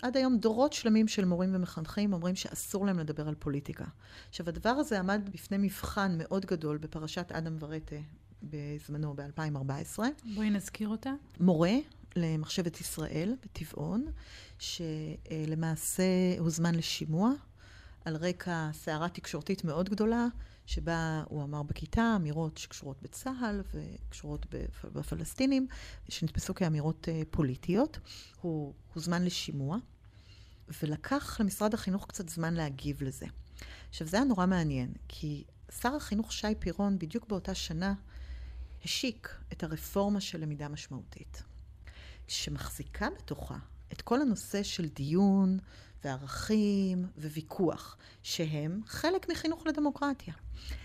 עד 0.02 0.18
היום 0.18 0.38
דורות 0.38 0.74
שלמים 0.74 1.08
של 1.08 1.26
מורים 1.26 1.56
ומחנכים 1.56 2.14
אומרים 2.14 2.36
שאסור 2.36 2.86
להם 2.86 3.00
לדבר 3.00 3.28
על 3.28 3.36
פוליטיקה. 3.36 3.86
עכשיו, 4.30 4.50
הדבר 4.50 4.70
הזה 4.70 5.00
עמד 5.00 5.30
בפני 5.34 5.58
מבחן 5.58 6.16
מאוד 6.18 6.46
גדול 6.46 6.78
בפרשת 6.78 7.32
אדם 7.32 7.56
ורטה 7.60 7.96
בזמנו, 8.44 9.14
ב-2014. 9.16 10.00
בואי 10.36 10.50
נזכיר 10.50 10.90
אותה. 10.90 11.12
מורה 11.40 11.76
למחשבת 12.16 12.82
ישראל 12.82 13.36
בטבעון, 13.44 14.06
שלמעשה 14.60 16.04
הוזמן 16.40 16.76
לשימוע 16.76 17.32
על 18.06 18.16
רקע 18.16 18.70
סערה 18.74 19.10
תקשורתית 19.10 19.64
מאוד 19.64 19.90
גדולה, 19.90 20.28
שבה 20.68 21.24
הוא 21.28 21.44
אמר 21.44 21.64
בכיתה 21.64 22.14
אמירות 22.16 22.58
שקשורות 22.58 23.02
בצה"ל 23.02 23.62
וקשורות 23.74 24.46
בפלסטינים, 24.84 25.68
שנתפסו 26.10 26.56
כאמירות 26.56 27.10
אה, 27.10 27.22
פוליטיות. 27.32 28.00
הוא 28.42 28.74
הוזמן 28.94 29.26
לשימוע, 29.26 29.78
ולקח 30.84 31.42
למשרד 31.42 31.74
החינוך 31.74 32.06
קצת 32.08 32.30
זמן 32.30 32.54
להגיב 32.54 33.04
לזה. 33.04 33.26
עכשיו, 33.90 34.08
זה 34.08 34.18
היה 34.18 34.26
נורא 34.26 34.46
מעניין, 34.46 34.94
כי 35.08 35.44
שר 35.82 35.96
החינוך 35.96 36.34
שי 36.34 36.56
פירון, 36.60 37.00
בדיוק 37.00 37.28
באותה 37.28 37.56
שנה, 37.56 37.94
השיק 38.86 39.30
את 39.52 39.64
הרפורמה 39.64 40.22
של 40.22 40.42
למידה 40.42 40.68
משמעותית, 40.68 41.44
שמחזיקה 42.28 43.08
בתוכה 43.18 43.58
את 43.93 44.02
כל 44.02 44.21
הנושא 44.21 44.63
של 44.63 44.88
דיון 44.88 45.58
וערכים 46.04 47.06
וויכוח, 47.17 47.97
שהם 48.23 48.82
חלק 48.88 49.30
מחינוך 49.30 49.67
לדמוקרטיה. 49.67 50.34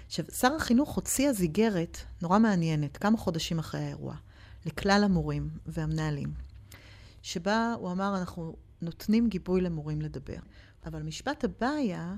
עכשיו, 0.06 0.24
שר 0.38 0.54
החינוך 0.54 0.94
הוציא 0.94 1.28
אז 1.28 1.40
איגרת 1.40 1.98
נורא 2.22 2.38
מעניינת, 2.38 2.96
כמה 2.96 3.18
חודשים 3.18 3.58
אחרי 3.58 3.80
האירוע, 3.80 4.14
לכלל 4.66 5.02
המורים 5.04 5.50
והמנהלים, 5.66 6.34
שבה 7.22 7.74
הוא 7.78 7.92
אמר, 7.92 8.18
אנחנו 8.18 8.56
נותנים 8.82 9.28
גיבוי 9.28 9.60
למורים 9.60 10.02
לדבר. 10.02 10.38
אבל 10.86 11.00
המשפט 11.00 11.44
הבא 11.44 11.68
היה, 11.68 12.14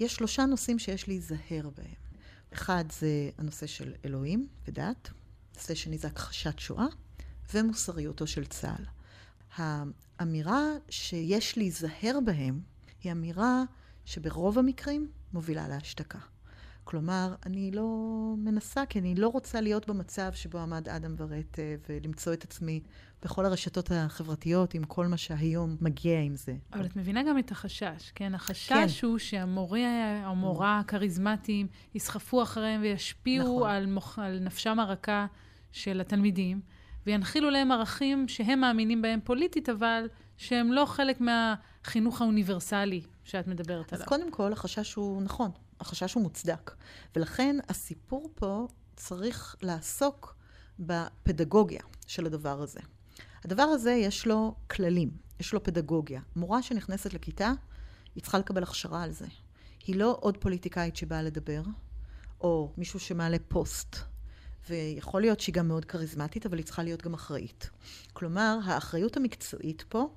יש 0.00 0.14
שלושה 0.14 0.46
נושאים 0.46 0.78
שיש 0.78 1.08
להיזהר 1.08 1.70
בהם. 1.76 2.04
אחד 2.52 2.84
זה 2.92 3.30
הנושא 3.38 3.66
של 3.66 3.94
אלוהים 4.04 4.48
ודת, 4.68 5.10
נושא 5.54 5.74
שני 5.74 5.98
זה 5.98 6.08
הכחשת 6.08 6.58
שואה, 6.58 6.86
ומוסריותו 7.54 8.26
של 8.26 8.44
צה"ל. 8.44 8.84
האמירה 9.56 10.62
שיש 10.88 11.58
להיזהר 11.58 12.18
בהם 12.24 12.60
היא 13.02 13.12
אמירה 13.12 13.62
שברוב 14.04 14.58
המקרים 14.58 15.08
מובילה 15.32 15.68
להשתקה. 15.68 16.18
כלומר, 16.84 17.34
אני 17.46 17.70
לא 17.70 17.88
מנסה, 18.38 18.86
כי 18.86 18.98
אני 18.98 19.14
לא 19.14 19.28
רוצה 19.28 19.60
להיות 19.60 19.88
במצב 19.88 20.32
שבו 20.32 20.58
עמד 20.58 20.88
אדם 20.88 21.14
ורט 21.18 21.58
ולמצוא 21.88 22.32
את 22.32 22.44
עצמי 22.44 22.80
בכל 23.22 23.46
הרשתות 23.46 23.90
החברתיות 23.94 24.74
עם 24.74 24.84
כל 24.84 25.06
מה 25.06 25.16
שהיום 25.16 25.76
מגיע 25.80 26.20
עם 26.20 26.36
זה. 26.36 26.56
אבל 26.72 26.86
את 26.86 26.96
מבינה 26.96 27.22
גם 27.22 27.38
את 27.38 27.50
החשש, 27.50 28.12
כן? 28.14 28.34
החשש 28.34 29.00
כן. 29.00 29.06
הוא 29.06 29.18
שהמורה, 29.18 30.22
המורה 30.24 30.78
הכריזמטיים 30.78 31.66
יסחפו 31.94 32.42
אחריהם 32.42 32.80
וישפיעו 32.80 33.56
נכון. 33.58 33.70
על, 33.70 33.86
מוח, 33.86 34.18
על 34.18 34.38
נפשם 34.38 34.80
הרכה 34.80 35.26
של 35.72 36.00
התלמידים. 36.00 36.60
וינחילו 37.06 37.50
להם 37.50 37.72
ערכים 37.72 38.28
שהם 38.28 38.60
מאמינים 38.60 39.02
בהם 39.02 39.20
פוליטית, 39.24 39.68
אבל 39.68 40.08
שהם 40.36 40.72
לא 40.72 40.86
חלק 40.86 41.20
מהחינוך 41.20 42.20
האוניברסלי 42.20 43.02
שאת 43.24 43.46
מדברת 43.46 43.92
אז 43.92 43.98
עליו. 44.00 44.08
קודם 44.08 44.30
כל, 44.30 44.52
החשש 44.52 44.94
הוא 44.94 45.22
נכון, 45.22 45.50
החשש 45.80 46.14
הוא 46.14 46.22
מוצדק. 46.22 46.74
ולכן 47.16 47.56
הסיפור 47.68 48.30
פה 48.34 48.68
צריך 48.96 49.56
לעסוק 49.62 50.36
בפדגוגיה 50.78 51.82
של 52.06 52.26
הדבר 52.26 52.62
הזה. 52.62 52.80
הדבר 53.44 53.62
הזה 53.62 53.92
יש 53.92 54.26
לו 54.26 54.54
כללים, 54.70 55.10
יש 55.40 55.52
לו 55.52 55.62
פדגוגיה. 55.62 56.20
מורה 56.36 56.62
שנכנסת 56.62 57.14
לכיתה, 57.14 57.52
היא 58.14 58.22
צריכה 58.22 58.38
לקבל 58.38 58.62
הכשרה 58.62 59.02
על 59.02 59.10
זה. 59.10 59.26
היא 59.86 59.96
לא 59.96 60.18
עוד 60.20 60.36
פוליטיקאית 60.36 60.96
שבאה 60.96 61.22
לדבר, 61.22 61.62
או 62.40 62.72
מישהו 62.76 63.00
שמעלה 63.00 63.36
פוסט. 63.48 63.96
ויכול 64.68 65.20
להיות 65.20 65.40
שהיא 65.40 65.54
גם 65.54 65.68
מאוד 65.68 65.84
כריזמטית, 65.84 66.46
אבל 66.46 66.58
היא 66.58 66.64
צריכה 66.64 66.82
להיות 66.82 67.02
גם 67.02 67.14
אחראית. 67.14 67.70
כלומר, 68.12 68.58
האחריות 68.64 69.16
המקצועית 69.16 69.84
פה, 69.88 70.08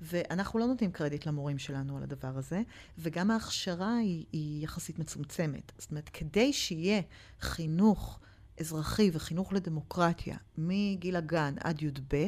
ואנחנו 0.00 0.58
לא 0.58 0.66
נותנים 0.66 0.92
קרדיט 0.92 1.26
למורים 1.26 1.58
שלנו 1.58 1.96
על 1.96 2.02
הדבר 2.02 2.38
הזה, 2.38 2.62
וגם 2.98 3.30
ההכשרה 3.30 3.96
היא, 3.96 4.24
היא 4.32 4.64
יחסית 4.64 4.98
מצומצמת. 4.98 5.72
זאת 5.78 5.90
אומרת, 5.90 6.08
כדי 6.08 6.52
שיהיה 6.52 7.00
חינוך 7.40 8.18
אזרחי 8.60 9.10
וחינוך 9.12 9.52
לדמוקרטיה 9.52 10.36
מגיל 10.58 11.16
הגן 11.16 11.54
עד 11.60 11.82
י"ב, 11.82 12.26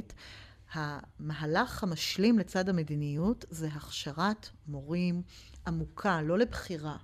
המהלך 0.72 1.82
המשלים 1.82 2.38
לצד 2.38 2.68
המדיניות 2.68 3.44
זה 3.50 3.66
הכשרת 3.66 4.48
מורים 4.68 5.22
עמוקה, 5.66 6.22
לא 6.22 6.38
לבחירה, 6.38 6.96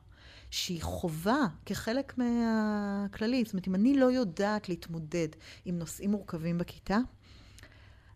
שהיא 0.53 0.83
חובה 0.83 1.47
כחלק 1.67 2.19
מהכללי. 2.19 3.45
זאת 3.45 3.53
אומרת, 3.53 3.69
אם 3.69 3.75
אני 3.75 3.99
לא 3.99 4.07
יודעת 4.12 4.69
להתמודד 4.69 5.29
עם 5.65 5.79
נושאים 5.79 6.11
מורכבים 6.11 6.59
בכיתה, 6.59 6.99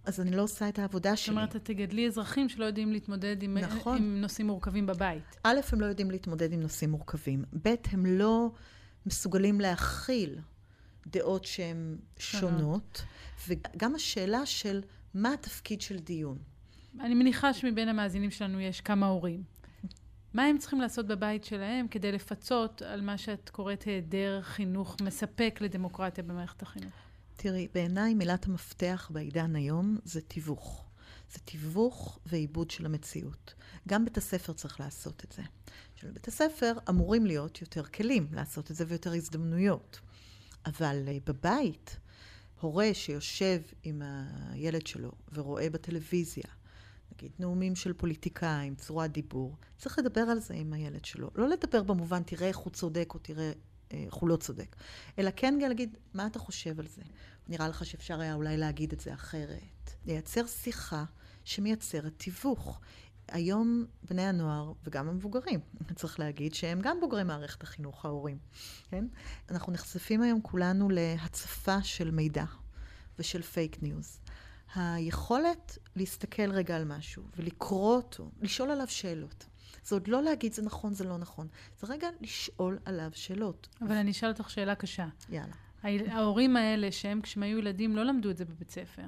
אז 0.04 0.20
אני 0.20 0.30
לא 0.30 0.42
עושה 0.42 0.68
את 0.68 0.78
העבודה 0.78 1.16
שלי. 1.16 1.34
זאת 1.34 1.36
אומרת, 1.36 1.56
את 1.56 1.64
תגדלי 1.64 2.06
אזרחים 2.06 2.48
שלא 2.48 2.64
יודעים 2.64 2.92
להתמודד 2.92 3.42
עם, 3.42 3.58
נכון. 3.58 3.96
עם 3.96 4.20
נושאים 4.20 4.46
מורכבים 4.46 4.86
בבית. 4.86 5.36
א', 5.42 5.60
הם 5.72 5.80
לא 5.80 5.86
יודעים 5.86 6.10
להתמודד 6.10 6.52
עם 6.52 6.60
נושאים 6.60 6.90
מורכבים. 6.90 7.44
ב', 7.62 7.74
הם 7.90 8.06
לא 8.06 8.50
מסוגלים 9.06 9.60
להכיל 9.60 10.38
דעות 11.06 11.44
שהן 11.44 11.96
שונות. 12.18 13.02
וגם 13.48 13.94
השאלה 13.94 14.46
של 14.46 14.82
מה 15.14 15.32
התפקיד 15.32 15.80
של 15.80 15.98
דיון. 15.98 16.38
אני 17.00 17.14
מניחה 17.14 17.54
שמבין 17.54 17.88
המאזינים 17.88 18.30
שלנו 18.30 18.60
יש 18.60 18.80
כמה 18.80 19.06
הורים. 19.06 19.42
מה 20.36 20.44
הם 20.44 20.58
צריכים 20.58 20.80
לעשות 20.80 21.06
בבית 21.06 21.44
שלהם 21.44 21.88
כדי 21.88 22.12
לפצות 22.12 22.82
על 22.82 23.00
מה 23.00 23.18
שאת 23.18 23.50
קוראת 23.50 23.82
היעדר 23.82 24.42
חינוך 24.42 24.96
מספק 25.02 25.58
לדמוקרטיה 25.60 26.24
במערכת 26.24 26.62
החינוך? 26.62 26.92
תראי, 27.36 27.68
בעיניי 27.74 28.14
מילת 28.14 28.46
המפתח 28.46 29.10
בעידן 29.14 29.56
היום 29.56 29.98
זה 30.04 30.20
תיווך. 30.20 30.84
זה 31.32 31.38
תיווך 31.38 32.18
ועיבוד 32.26 32.70
של 32.70 32.86
המציאות. 32.86 33.54
גם 33.88 34.04
בית 34.04 34.16
הספר 34.16 34.52
צריך 34.52 34.80
לעשות 34.80 35.24
את 35.24 35.32
זה. 35.32 35.42
של 35.94 36.10
בית 36.10 36.28
הספר 36.28 36.72
אמורים 36.88 37.26
להיות 37.26 37.60
יותר 37.60 37.84
כלים 37.84 38.28
לעשות 38.32 38.70
את 38.70 38.76
זה 38.76 38.84
ויותר 38.88 39.12
הזדמנויות. 39.12 40.00
אבל 40.66 41.02
uh, 41.06 41.10
בבית, 41.26 41.96
הורה 42.60 42.90
שיושב 42.92 43.60
עם 43.82 44.02
הילד 44.52 44.86
שלו 44.86 45.12
ורואה 45.32 45.70
בטלוויזיה, 45.70 46.44
נגיד 47.12 47.32
נאומים 47.38 47.76
של 47.76 47.92
פוליטיקאים, 47.92 48.74
צורת 48.74 49.12
דיבור, 49.12 49.56
צריך 49.78 49.98
לדבר 49.98 50.20
על 50.20 50.40
זה 50.40 50.54
עם 50.54 50.72
הילד 50.72 51.04
שלו. 51.04 51.30
לא 51.34 51.48
לדבר 51.48 51.82
במובן, 51.82 52.22
תראה 52.22 52.48
איך 52.48 52.56
הוא 52.56 52.72
צודק 52.72 53.10
או 53.14 53.18
תראה 53.18 53.52
איך 53.90 54.14
הוא 54.14 54.28
לא 54.28 54.36
צודק, 54.36 54.76
אלא 55.18 55.30
כן 55.36 55.54
להגיד, 55.54 55.96
מה 56.14 56.26
אתה 56.26 56.38
חושב 56.38 56.80
על 56.80 56.86
זה? 56.86 57.02
נראה 57.48 57.68
לך 57.68 57.86
שאפשר 57.86 58.20
היה 58.20 58.34
אולי 58.34 58.56
להגיד 58.56 58.92
את 58.92 59.00
זה 59.00 59.14
אחרת. 59.14 59.90
לייצר 60.06 60.46
שיחה 60.46 61.04
שמייצרת 61.44 62.12
תיווך. 62.16 62.80
היום 63.28 63.84
בני 64.10 64.22
הנוער 64.22 64.72
וגם 64.84 65.08
המבוגרים, 65.08 65.60
צריך 65.96 66.20
להגיד 66.20 66.54
שהם 66.54 66.80
גם 66.80 67.00
בוגרי 67.00 67.24
מערכת 67.24 67.62
החינוך 67.62 68.04
ההורים, 68.04 68.38
כן? 68.90 69.06
אנחנו 69.50 69.72
נחשפים 69.72 70.22
היום 70.22 70.40
כולנו 70.40 70.88
להצפה 70.90 71.82
של 71.82 72.10
מידע 72.10 72.44
ושל 73.18 73.42
פייק 73.42 73.82
ניוז. 73.82 74.20
היכולת 74.74 75.78
להסתכל 75.96 76.50
רגע 76.50 76.76
על 76.76 76.84
משהו 76.84 77.22
ולקרוא 77.36 77.96
אותו, 77.96 78.30
לשאול 78.40 78.70
עליו 78.70 78.86
שאלות. 78.88 79.46
זה 79.84 79.94
עוד 79.94 80.08
לא 80.08 80.22
להגיד 80.22 80.52
זה 80.52 80.62
נכון, 80.62 80.94
זה 80.94 81.04
לא 81.04 81.18
נכון. 81.18 81.48
זה 81.80 81.86
רגע 81.86 82.08
לשאול 82.20 82.78
עליו 82.84 83.10
שאלות. 83.14 83.68
אבל 83.82 83.96
אני 83.96 84.10
אשאל 84.10 84.28
אותך 84.28 84.50
שאלה 84.50 84.74
קשה. 84.74 85.06
יאללה. 85.28 85.54
ההורים 85.82 86.56
האלה, 86.56 86.92
שהם 86.92 87.20
כשהם 87.20 87.42
היו 87.42 87.58
ילדים 87.58 87.96
לא 87.96 88.04
למדו 88.04 88.30
את 88.30 88.36
זה 88.36 88.44
בבית 88.44 88.70
ספר, 88.70 89.02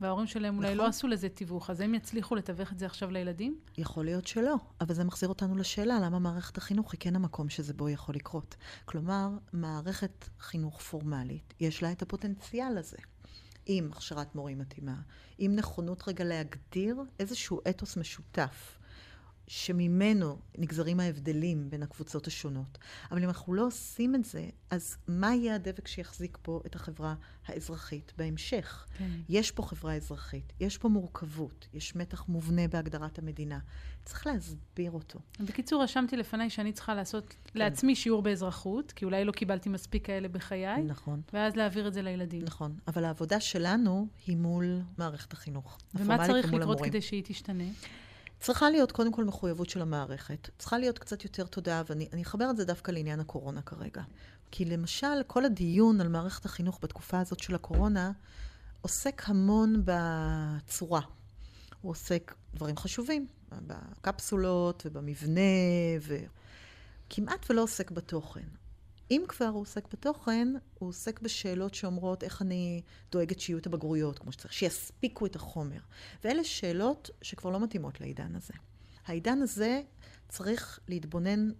וההורים 0.00 0.26
שלהם 0.26 0.56
אולי 0.56 0.68
לא 0.68 0.74
נכון. 0.74 0.84
לא 0.84 0.88
עשו 0.88 1.08
לזה 1.08 1.28
תיווך, 1.28 1.70
אז 1.70 1.80
הם 1.80 1.94
יצליחו 1.94 2.34
לתווך 2.34 2.72
את 2.72 2.78
זה 2.78 2.86
עכשיו 2.86 3.10
לילדים? 3.10 3.58
יכול 3.78 4.04
להיות 4.04 4.26
שלא, 4.26 4.54
אבל 4.80 4.94
זה 4.94 5.04
מחזיר 5.04 5.28
אותנו 5.28 5.56
לשאלה 5.56 6.00
למה 6.00 6.18
מערכת 6.18 6.58
החינוך 6.58 6.92
היא 6.92 7.00
כן 7.00 7.16
המקום 7.16 7.48
שזה 7.48 7.74
בו 7.74 7.88
יכול 7.88 8.14
לקרות. 8.14 8.56
כלומר, 8.84 9.28
מערכת 9.52 10.28
חינוך 10.40 10.80
פורמלית, 10.80 11.54
יש 11.60 11.82
לה 11.82 11.92
את 11.92 12.02
הפוטנציאל 12.02 12.78
הזה. 12.78 12.96
עם 13.66 13.90
הכשרת 13.92 14.34
מורים 14.34 14.58
מתאימה, 14.58 14.96
עם 15.38 15.56
נכונות 15.56 16.08
רגע 16.08 16.24
להגדיר 16.24 16.96
איזשהו 17.18 17.60
אתוס 17.70 17.96
משותף. 17.96 18.78
שממנו 19.48 20.38
נגזרים 20.58 21.00
ההבדלים 21.00 21.70
בין 21.70 21.82
הקבוצות 21.82 22.26
השונות. 22.26 22.78
אבל 23.10 23.22
אם 23.22 23.28
אנחנו 23.28 23.54
לא 23.54 23.66
עושים 23.66 24.14
את 24.14 24.24
זה, 24.24 24.48
אז 24.70 24.96
מה 25.08 25.34
יהיה 25.34 25.54
הדבק 25.54 25.88
שיחזיק 25.88 26.38
פה 26.42 26.60
את 26.66 26.74
החברה 26.74 27.14
האזרחית 27.46 28.12
בהמשך? 28.18 28.86
כן. 28.98 29.10
יש 29.28 29.50
פה 29.50 29.62
חברה 29.62 29.94
אזרחית, 29.94 30.52
יש 30.60 30.78
פה 30.78 30.88
מורכבות, 30.88 31.68
יש 31.74 31.96
מתח 31.96 32.28
מובנה 32.28 32.68
בהגדרת 32.68 33.18
המדינה. 33.18 33.58
צריך 34.04 34.26
להסביר 34.26 34.90
אותו. 34.90 35.18
בקיצור, 35.40 35.82
רשמתי 35.82 36.16
לפניי 36.16 36.50
שאני 36.50 36.72
צריכה 36.72 36.94
לעשות 36.94 37.28
כן. 37.44 37.58
לעצמי 37.58 37.96
שיעור 37.96 38.22
באזרחות, 38.22 38.92
כי 38.92 39.04
אולי 39.04 39.24
לא 39.24 39.32
קיבלתי 39.32 39.68
מספיק 39.68 40.06
כאלה 40.06 40.28
בחיי, 40.28 40.82
נכון. 40.82 41.22
ואז 41.32 41.56
להעביר 41.56 41.88
את 41.88 41.94
זה 41.94 42.02
לילדים. 42.02 42.42
נכון, 42.44 42.76
אבל 42.86 43.04
העבודה 43.04 43.40
שלנו 43.40 44.08
היא 44.26 44.36
מול 44.36 44.80
מערכת 44.98 45.32
החינוך. 45.32 45.78
ומה 45.94 46.26
צריך 46.26 46.46
לקרות 46.46 46.62
המורים. 46.62 46.84
כדי 46.84 47.02
שהיא 47.02 47.22
תשתנה? 47.26 47.64
צריכה 48.42 48.70
להיות 48.70 48.92
קודם 48.92 49.12
כל 49.12 49.24
מחויבות 49.24 49.70
של 49.70 49.82
המערכת. 49.82 50.50
צריכה 50.58 50.78
להיות 50.78 50.98
קצת 50.98 51.24
יותר 51.24 51.46
תודעה, 51.46 51.82
ואני 51.88 52.22
אחבר 52.22 52.50
את 52.50 52.56
זה 52.56 52.64
דווקא 52.64 52.90
לעניין 52.90 53.20
הקורונה 53.20 53.62
כרגע. 53.62 54.02
כי 54.50 54.64
למשל, 54.64 55.22
כל 55.26 55.44
הדיון 55.44 56.00
על 56.00 56.08
מערכת 56.08 56.44
החינוך 56.44 56.78
בתקופה 56.82 57.20
הזאת 57.20 57.40
של 57.40 57.54
הקורונה 57.54 58.12
עוסק 58.80 59.22
המון 59.26 59.82
בצורה. 59.84 61.00
הוא 61.80 61.90
עוסק 61.90 62.34
דברים 62.54 62.76
חשובים, 62.76 63.26
בקפסולות 63.66 64.82
ובמבנה, 64.86 65.40
וכמעט 66.00 67.50
ולא 67.50 67.62
עוסק 67.62 67.90
בתוכן. 67.90 68.61
אם 69.10 69.24
כבר 69.28 69.46
הוא 69.46 69.60
עוסק 69.60 69.92
בתוכן, 69.92 70.48
הוא 70.78 70.88
עוסק 70.88 71.20
בשאלות 71.20 71.74
שאומרות 71.74 72.24
איך 72.24 72.42
אני 72.42 72.82
דואגת 73.10 73.40
שיהיו 73.40 73.58
את 73.58 73.66
הבגרויות 73.66 74.18
כמו 74.18 74.32
שצריך, 74.32 74.52
שיספיקו 74.52 75.26
את 75.26 75.36
החומר. 75.36 75.80
ואלה 76.24 76.44
שאלות 76.44 77.10
שכבר 77.22 77.50
לא 77.50 77.60
מתאימות 77.60 78.00
לעידן 78.00 78.36
הזה. 78.36 78.54
העידן 79.06 79.42
הזה 79.42 79.82
צריך 80.28 80.80
להתבונן 80.88 81.50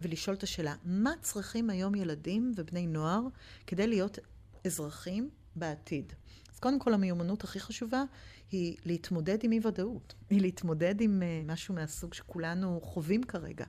ולשאול 0.00 0.36
את 0.36 0.42
השאלה, 0.42 0.74
מה 0.84 1.12
צריכים 1.22 1.70
היום 1.70 1.94
ילדים 1.94 2.52
ובני 2.56 2.86
נוער 2.86 3.20
כדי 3.66 3.86
להיות 3.86 4.18
אזרחים 4.66 5.30
בעתיד? 5.56 6.12
אז 6.52 6.58
קודם 6.58 6.78
כל 6.78 6.94
המיומנות 6.94 7.44
הכי 7.44 7.60
חשובה 7.60 8.04
היא 8.50 8.76
להתמודד 8.84 9.44
עם 9.44 9.52
אי-ודאות, 9.52 10.14
היא 10.30 10.40
להתמודד 10.40 11.00
עם 11.00 11.22
uh, 11.22 11.50
משהו 11.50 11.74
מהסוג 11.74 12.14
שכולנו 12.14 12.80
חווים 12.82 13.24
כרגע, 13.24 13.64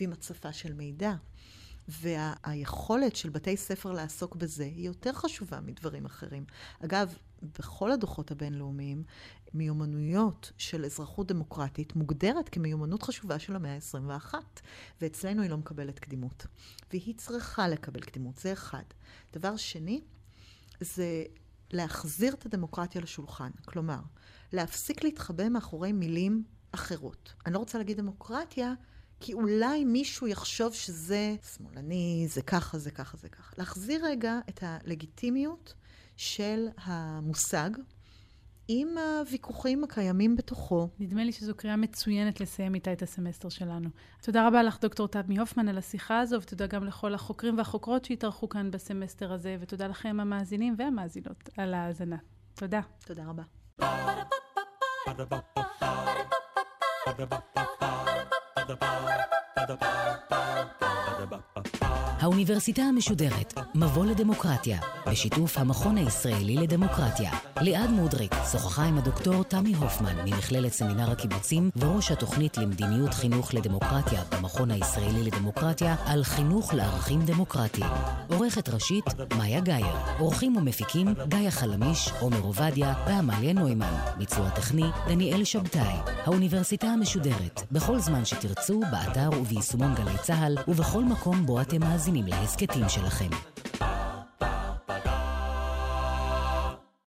ועם 0.00 0.12
הצפה 0.12 0.52
של 0.52 0.72
מידע. 0.72 1.14
והיכולת 1.90 3.16
של 3.16 3.30
בתי 3.30 3.56
ספר 3.56 3.92
לעסוק 3.92 4.36
בזה 4.36 4.64
היא 4.64 4.86
יותר 4.86 5.12
חשובה 5.12 5.60
מדברים 5.60 6.04
אחרים. 6.04 6.44
אגב, 6.84 7.14
בכל 7.58 7.92
הדוחות 7.92 8.30
הבינלאומיים, 8.30 9.04
מיומנויות 9.54 10.52
של 10.58 10.84
אזרחות 10.84 11.26
דמוקרטית 11.26 11.96
מוגדרת 11.96 12.48
כמיומנות 12.48 13.02
חשובה 13.02 13.38
של 13.38 13.56
המאה 13.56 13.74
ה-21, 13.74 14.34
ואצלנו 15.00 15.42
היא 15.42 15.50
לא 15.50 15.56
מקבלת 15.56 15.98
קדימות. 15.98 16.46
והיא 16.90 17.14
צריכה 17.16 17.68
לקבל 17.68 18.00
קדימות, 18.00 18.38
זה 18.38 18.52
אחד. 18.52 18.82
דבר 19.32 19.56
שני, 19.56 20.00
זה 20.80 21.24
להחזיר 21.70 22.34
את 22.34 22.46
הדמוקרטיה 22.46 23.00
לשולחן. 23.00 23.50
כלומר, 23.64 24.00
להפסיק 24.52 25.04
להתחבא 25.04 25.48
מאחורי 25.48 25.92
מילים 25.92 26.44
אחרות. 26.72 27.34
אני 27.46 27.54
לא 27.54 27.58
רוצה 27.58 27.78
להגיד 27.78 27.96
דמוקרטיה, 27.96 28.74
כי 29.20 29.32
אולי 29.32 29.84
מישהו 29.84 30.26
יחשוב 30.26 30.74
שזה 30.74 31.34
שמאלני, 31.56 32.26
זה 32.28 32.42
ככה, 32.42 32.78
זה 32.78 32.90
ככה, 32.90 33.16
זה 33.16 33.28
ככה. 33.28 33.52
להחזיר 33.58 34.06
רגע 34.06 34.38
את 34.48 34.60
הלגיטימיות 34.62 35.74
של 36.16 36.68
המושג 36.84 37.70
עם 38.68 38.88
הוויכוחים 38.98 39.84
הקיימים 39.84 40.36
בתוכו. 40.36 40.88
נדמה 40.98 41.24
לי 41.24 41.32
שזו 41.32 41.54
קריאה 41.54 41.76
מצוינת 41.76 42.40
לסיים 42.40 42.74
איתה 42.74 42.92
את 42.92 43.02
הסמסטר 43.02 43.48
שלנו. 43.48 43.88
תודה 44.22 44.48
רבה 44.48 44.62
לך, 44.62 44.80
דוקטור 44.80 45.08
תמי 45.08 45.38
הופמן, 45.38 45.68
על 45.68 45.78
השיחה 45.78 46.20
הזו, 46.20 46.42
ותודה 46.42 46.66
גם 46.66 46.84
לכל 46.84 47.14
החוקרים 47.14 47.58
והחוקרות 47.58 48.04
שהתארחו 48.04 48.48
כאן 48.48 48.70
בסמסטר 48.70 49.32
הזה, 49.32 49.56
ותודה 49.60 49.86
לכם, 49.86 50.20
המאזינים 50.20 50.74
והמאזינות, 50.78 51.48
על 51.56 51.74
ההאזנה. 51.74 52.16
תודה. 52.54 52.80
תודה 53.06 53.24
רבה. 53.26 53.42
Ba-da-ba, 58.78 59.38
ba-da-ba, 59.56 59.88
ba-da-ba, 60.30 61.38
ba-da-ba. 61.50 61.69
האוניברסיטה 62.20 62.82
המשודרת, 62.82 63.54
מבוא 63.74 64.06
לדמוקרטיה, 64.06 64.78
בשיתוף 65.06 65.58
המכון 65.58 65.96
הישראלי 65.98 66.54
לדמוקרטיה. 66.54 67.30
ליעד 67.60 67.90
מודריק 67.90 68.34
שוחחה 68.52 68.82
עם 68.84 68.98
הדוקטור 68.98 69.44
תמי 69.44 69.74
הופמן 69.74 70.16
ממכללת 70.24 70.72
סמינר 70.72 71.10
הקיבוצים 71.10 71.70
וראש 71.76 72.10
התוכנית 72.10 72.58
למדיניות 72.58 73.14
חינוך 73.14 73.54
לדמוקרטיה 73.54 74.22
במכון 74.32 74.70
הישראלי 74.70 75.22
לדמוקרטיה 75.22 75.96
על 76.06 76.24
חינוך 76.24 76.74
לערכים 76.74 77.22
דמוקרטיים. 77.22 77.90
עורכת 78.30 78.68
ראשית, 78.68 79.04
מאיה 79.38 79.60
גאייר. 79.60 79.96
עורכים 80.18 80.56
ומפיקים, 80.56 81.14
גיא 81.28 81.50
חלמיש, 81.50 82.10
עומר 82.20 82.40
עובדיה 82.40 82.94
ועמליה 83.06 83.52
נוימן. 83.52 83.94
ביצוע 84.18 84.50
טכני, 84.50 84.86
דניאל 85.08 85.44
שבתאי. 85.44 85.96
האוניברסיטה 86.24 86.86
המשודרת, 86.86 87.60
בכל 87.72 87.98
זמן 87.98 88.24
שתרצו, 88.24 88.80
באתר 88.90 89.30
וביישומון 89.40 89.94
גלי 89.94 90.18
צה"ל, 90.22 90.58
ובכל 90.68 91.04
מקום 91.04 91.46
בו 91.46 91.60
אתם 91.60 91.82
מאזינים 92.10 92.26
להסכתים 92.26 92.88
שלכם. 92.88 93.30